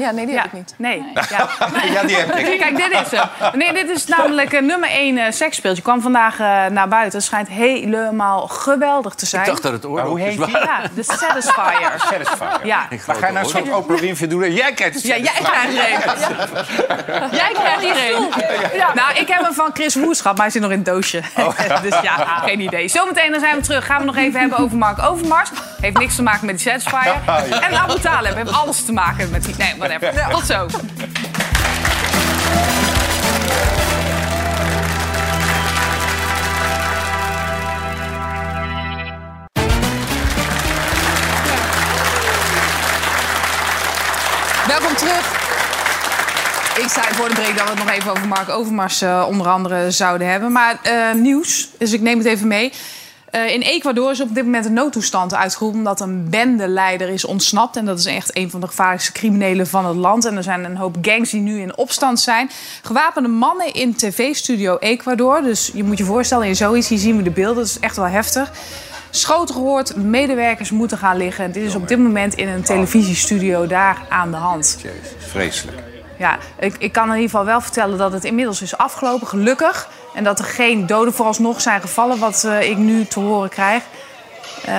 [0.00, 0.74] Ja, nee, die heb ik niet.
[0.78, 1.04] Nee.
[1.28, 1.48] Ja.
[1.92, 2.58] Ja, die heb ik.
[2.58, 3.58] Kijk, dit is hem.
[3.58, 5.82] Nee, dit is namelijk een nummer 1 uh, seksspeeltje.
[5.82, 7.18] kwam vandaag eh, naar buiten.
[7.18, 9.42] Het schijnt helemaal geweldig te zijn.
[9.42, 10.60] Ik dacht dat het Maar hoe heet waren.
[10.60, 11.92] Ja, de Satisfyer.
[12.10, 12.66] Satisfyer.
[12.66, 12.88] Ja.
[13.06, 14.52] Maar ga je nou zo'n Oprah Winfrey doen?
[14.52, 16.40] Jij krijgt het Ja, jij krijgt er
[17.20, 17.30] een.
[17.30, 18.28] Jij krijgt hier een.
[18.74, 18.94] Ja.
[18.94, 21.22] Nou, ik heb hem van Chris Woes gehad, maar hij zit nog in het doosje.
[21.82, 22.14] dus ja,
[22.44, 22.88] geen idee.
[22.88, 23.86] Zometeen dan zijn we terug.
[23.86, 25.50] Gaan we nog even hebben over Mark Overmars.
[25.80, 27.14] Heeft niks te maken met die Satisfyer.
[27.60, 29.54] En Abu Talib heeft alles te maken met die...
[29.58, 30.28] Nee, whatever.
[30.30, 30.66] Tot zo.
[44.66, 45.44] Welkom terug.
[46.78, 49.48] Ik zei voor de break dat we het nog even over Mark Overmars eh, onder
[49.48, 50.52] andere zouden hebben.
[50.52, 52.72] Maar eh, nieuws, dus ik neem het even mee.
[53.36, 55.78] Eh, in Ecuador is op dit moment een noodtoestand uitgeroepen...
[55.78, 57.76] omdat een bendeleider is ontsnapt.
[57.76, 60.24] En dat is echt een van de gevaarlijkste criminelen van het land.
[60.24, 62.50] En er zijn een hoop gangs die nu in opstand zijn.
[62.82, 65.42] Gewapende mannen in tv-studio Ecuador.
[65.42, 67.56] Dus je moet je voorstellen, in zoiets hier zien we de beelden.
[67.56, 68.52] Dat is echt wel heftig.
[69.10, 71.52] Schoten gehoord, medewerkers moeten gaan liggen.
[71.52, 74.78] Dit is op dit moment in een televisiestudio daar aan de hand.
[75.18, 75.82] Vreselijk.
[76.18, 79.88] Ja, ik, ik kan in ieder geval wel vertellen dat het inmiddels is afgelopen, gelukkig.
[80.16, 83.82] En dat er geen doden vooralsnog zijn gevallen, wat eh, ik nu te horen krijg.
[84.64, 84.72] Eh,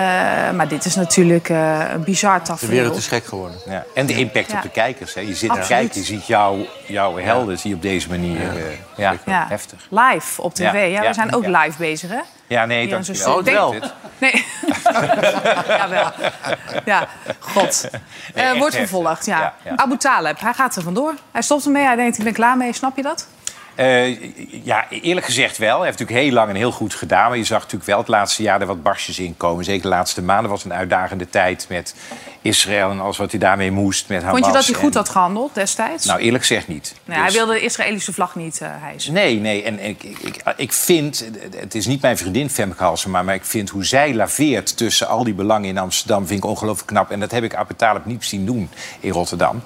[0.56, 2.76] maar dit is natuurlijk eh, een bizar De tafereel.
[2.76, 3.58] wereld is gek geworden.
[3.66, 3.84] Ja.
[3.94, 4.58] En de impact Ja.
[4.58, 5.14] op de kijkers.
[5.14, 5.22] Hè.
[5.22, 5.68] Je zit te Absoluut.
[5.68, 6.58] kijken, je ziet jouw,
[6.88, 8.42] jouw helden zie je op deze manier.
[8.42, 8.64] eh,
[8.96, 9.46] Ja, Ja.
[9.50, 9.88] heftig.
[9.90, 10.62] Live op tv.
[10.62, 11.60] Ja, Ja, we ja, zijn ook ja.
[11.64, 12.20] live bezig, hè?
[12.48, 13.76] Ja, nee, dank in je zo'n wel.
[14.18, 14.46] Nee.
[15.68, 16.12] Jawel.
[16.86, 17.08] Ja,
[17.40, 17.90] god.
[18.34, 19.40] Eh, echt wordt vervolgd, ja.
[19.40, 19.74] Ja, ja.
[19.76, 21.14] Abu Taleb, hij gaat er vandoor.
[21.32, 22.74] Hij stopt ermee, hij denkt, ik ben klaar mee.
[22.74, 23.28] Snap je dat?
[23.78, 25.76] Eh, ja, eerlijk gezegd wel.
[25.76, 27.30] Hij heeft natuurlijk heel lang en heel goed gedaan.
[27.30, 29.64] Maar je zag natuurlijk wel het laatste jaar er wat barstjes in komen.
[29.64, 31.96] Zeker de laatste maanden was een uitdagende tijd met
[32.48, 32.92] Israël...
[32.92, 34.34] en alles wat hij daarmee moest met Hamas.
[34.40, 36.06] Vond je dat hij goed en- had gehandeld destijds?
[36.06, 36.94] Nou, eerlijk gezegd niet.
[37.06, 39.14] nee, hij Dus- wilde de Israëlische vlag niet eh hijsen.
[39.14, 39.64] Nee, nee.
[39.64, 41.26] En ik, ik, ik, ik vind,
[41.56, 43.24] het is niet mijn vriendin Femke Halsema...
[43.24, 46.28] maar ik vind hoe zij laveert tussen al die belangen in Amsterdam...
[46.28, 47.12] vind ik ongelooflijk knap.
[47.12, 48.70] En dat heb ik Abu Talib niet zien doen
[49.00, 49.62] in Rotterdam.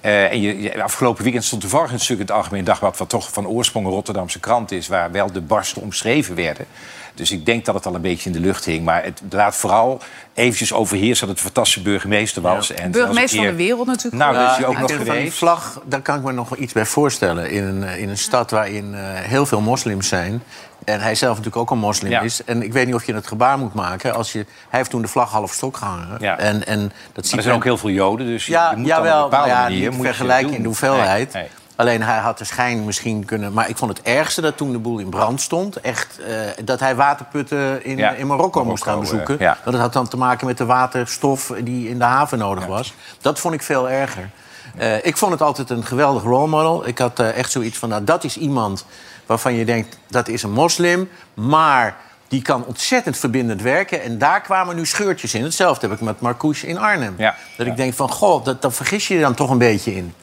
[0.00, 2.96] Eh, en je, je- afgelopen weekend stond toevallig een stuk in het Algemeen Dagblad...
[2.96, 4.88] wat toch van oorsprong een Rotterdamse krant is...
[4.88, 6.66] waar wel de barsten omschreven werden.
[7.14, 8.84] Dus ik denk dat het al een beetje in de lucht hing.
[8.84, 10.00] Maar het laat vooral
[10.34, 12.72] eventjes overheersen dat het een fantastische burgemeester was.
[12.72, 14.22] En Burgemeester van de wereld natuurlijk.
[14.22, 15.36] Nou, dat is hij ook nog vind van die geweest.
[15.38, 17.50] vlag, daar kan ik me nog wel iets bij voorstellen.
[17.50, 20.42] In een, eh, in een stad waarin eh, heel veel moslims zijn.
[20.84, 22.20] En hij zelf natuurlijk ook een moslim Ja.
[22.20, 22.44] is.
[22.44, 24.14] En ik weet niet of je het gebaar moet maken.
[24.14, 26.16] Als je, hij heeft toen de vlag half stok gehangen.
[26.20, 26.38] Ja.
[26.38, 28.70] En, en dat Maar ziet er zijn men- ook heel veel Joden, dus je- ja,
[28.70, 29.78] je moet dan op jawel, een bepaalde ja, manier...
[29.80, 31.32] niet moet je vergelijken in de hoeveelheid.
[31.32, 31.50] Nee, nee.
[31.76, 33.52] Alleen hij had de schijn misschien kunnen...
[33.52, 35.80] Maar ik vond het ergste dat toen de boel in brand stond...
[35.80, 39.36] echt eh, dat hij waterputten in, Ja, in Marokko, moest gaan bezoeken.
[39.38, 39.58] ja.
[39.64, 42.94] Want dat had dan te maken met de waterstof die in de haven nodig was.
[43.20, 44.30] Dat vond ik veel erger.
[44.76, 46.88] Eh, ik vond het altijd een geweldig role model.
[46.88, 48.86] Ik had eh, echt zoiets van, nou, dat is iemand
[49.26, 49.98] waarvan je denkt...
[50.08, 51.96] dat is een moslim, maar
[52.28, 54.02] die kan ontzettend verbindend werken.
[54.02, 55.42] En daar kwamen nu scheurtjes in.
[55.42, 57.14] Hetzelfde heb ik met Marcouche in Arnhem.
[57.56, 60.14] Dat ik denk van, goh, dat, dat vergis je je dan toch een beetje in.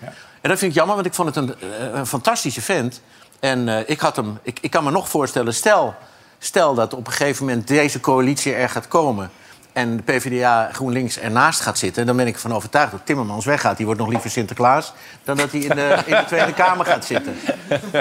[0.41, 1.55] En dat vind ik jammer, want ik vond het een,
[1.93, 3.01] eh, fantastische vent.
[3.39, 5.95] En eh, ik, had hem, ik, ik kan me nog voorstellen, stel,
[6.39, 9.31] stel dat op een gegeven moment deze coalitie er gaat komen...
[9.73, 12.05] en de PvdA GroenLinks ernaast gaat zitten...
[12.05, 13.77] dan ben ik ervan overtuigd dat Timmermans weggaat.
[13.77, 14.93] Die wordt nog liever Sinterklaas
[15.23, 17.37] dan dat hij in de, in de Tweede Kamer gaat zitten.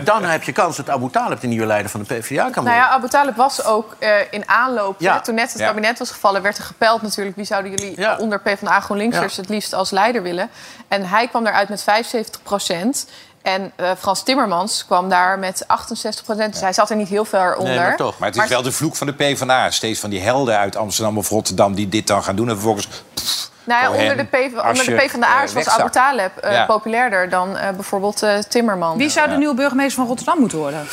[0.04, 2.64] Dan heb je kans dat Abu Talib de nieuwe leider van de PvdA kan worden.
[2.64, 5.00] Nou ja, Abu Talib was ook eh, in aanloop.
[5.00, 5.14] Ja.
[5.14, 5.66] hè, Toen net het Ja.
[5.66, 7.36] kabinet was gevallen, werd er gepeld natuurlijk...
[7.36, 9.40] wie zouden jullie onder PvdA GroenLinksers Ja.
[9.40, 10.50] het liefst als leider willen.
[10.88, 13.06] En hij kwam daaruit met 75 procent.
[13.42, 16.52] En eh, Frans Timmermans kwam daar met 68 procent.
[16.52, 17.94] Dus hij zat er niet heel ver onder.
[18.18, 19.70] Maar het is wel de vloek van de PvdA.
[19.70, 22.48] Steeds van die helden uit Amsterdam of Rotterdam die dit dan gaan doen.
[22.48, 22.88] En vervolgens...
[23.14, 24.34] pff, Nou ja, onder de, P,
[24.68, 25.68] onder de PvdA'ers eh, was.
[25.68, 26.66] Abu Talib eh, Ja.
[26.66, 28.96] populairder dan eh, bijvoorbeeld eh, Timmermans.
[28.96, 30.86] Wie zou de nieuwe burgemeester van Rotterdam moeten worden?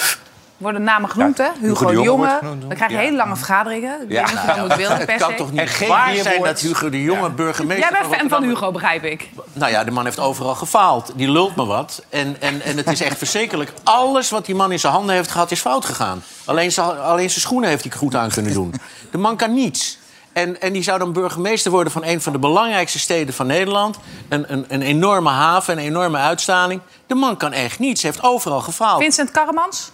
[0.58, 1.48] Worden namen genoemd, hè?
[1.60, 2.18] Hugo, de de Jonge Jonge.
[2.18, 2.62] wordt genoemd.
[2.62, 3.04] Dan krijg je Ja.
[3.04, 4.02] hele lange vergaderingen.
[4.02, 6.44] Ik weet niet of je dat moet willen, per het kan toch niet waar zijn
[6.44, 9.30] dat Hugo de Jonge burgemeester Jij bent fan van Hugo, begrijp ik.
[9.54, 11.12] Nou ja, de man heeft overal gefaald.
[11.16, 12.04] Die lult me wat.
[12.10, 13.72] En, en, en het is echt verschrikkelijk.
[13.84, 16.24] Alles wat die man in zijn handen heeft gehad, is fout gegaan.
[16.46, 18.74] Alleen zijn, alleen zijn schoenen heeft hij goed aan kunnen doen.
[19.12, 19.98] De man kan niets.
[20.34, 23.98] En, en die zou dan burgemeester worden van een van de belangrijkste steden van Nederland.
[24.30, 26.82] Een, een, een enorme haven, een enorme uitstraling.
[27.08, 28.02] De man kan echt niets.
[28.02, 29.02] Hij heeft overal gefaald.
[29.02, 29.92] Vincent Karremans?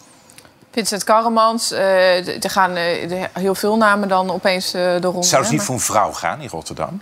[0.72, 1.72] Vincent Karremans.
[1.72, 5.28] eh, er gaan eh, heel veel namen dan opeens eh de ronde.
[5.28, 7.02] Zou het niet voor een vrouw gaan in Rotterdam?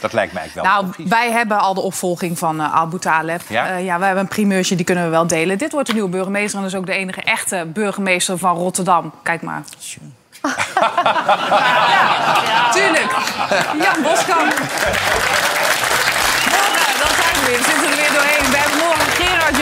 [0.00, 0.82] Dat lijkt mij eigenlijk wel.
[0.82, 3.40] Nou, wij hebben al de opvolging van eh Abu Taleb.
[3.48, 3.66] Ja?
[3.68, 5.58] Eh, ja, we hebben een primeurtje, die kunnen we wel delen.
[5.58, 9.12] Dit wordt de nieuwe burgemeester en dat is ook de enige echte burgemeester van Rotterdam.
[9.22, 9.62] Kijk maar.
[10.42, 10.54] ja,
[12.76, 13.10] tuurlijk.
[13.82, 14.52] Jan Boskamp.
[16.54, 17.58] Morgen, dan zijn we weer.
[17.58, 18.50] We zitten er weer doorheen.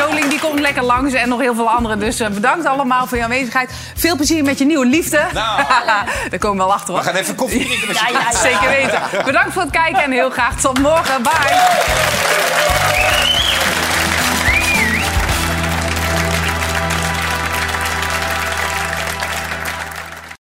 [0.09, 1.15] Joling, die komt lekker langs.
[1.15, 1.99] En nog heel veel anderen.
[1.99, 3.71] Dus bedankt allemaal voor je aanwezigheid.
[3.95, 5.21] Veel plezier met je nieuwe liefde.
[6.31, 7.03] Daar komen we wel achter, hoor.
[7.03, 8.41] We gaan even koffie drinken met Ja, ja, allen.
[8.41, 9.01] zeker weten.
[9.25, 11.23] Bedankt voor het kijken en heel graag tot morgen.
[11.23, 13.16] Bye.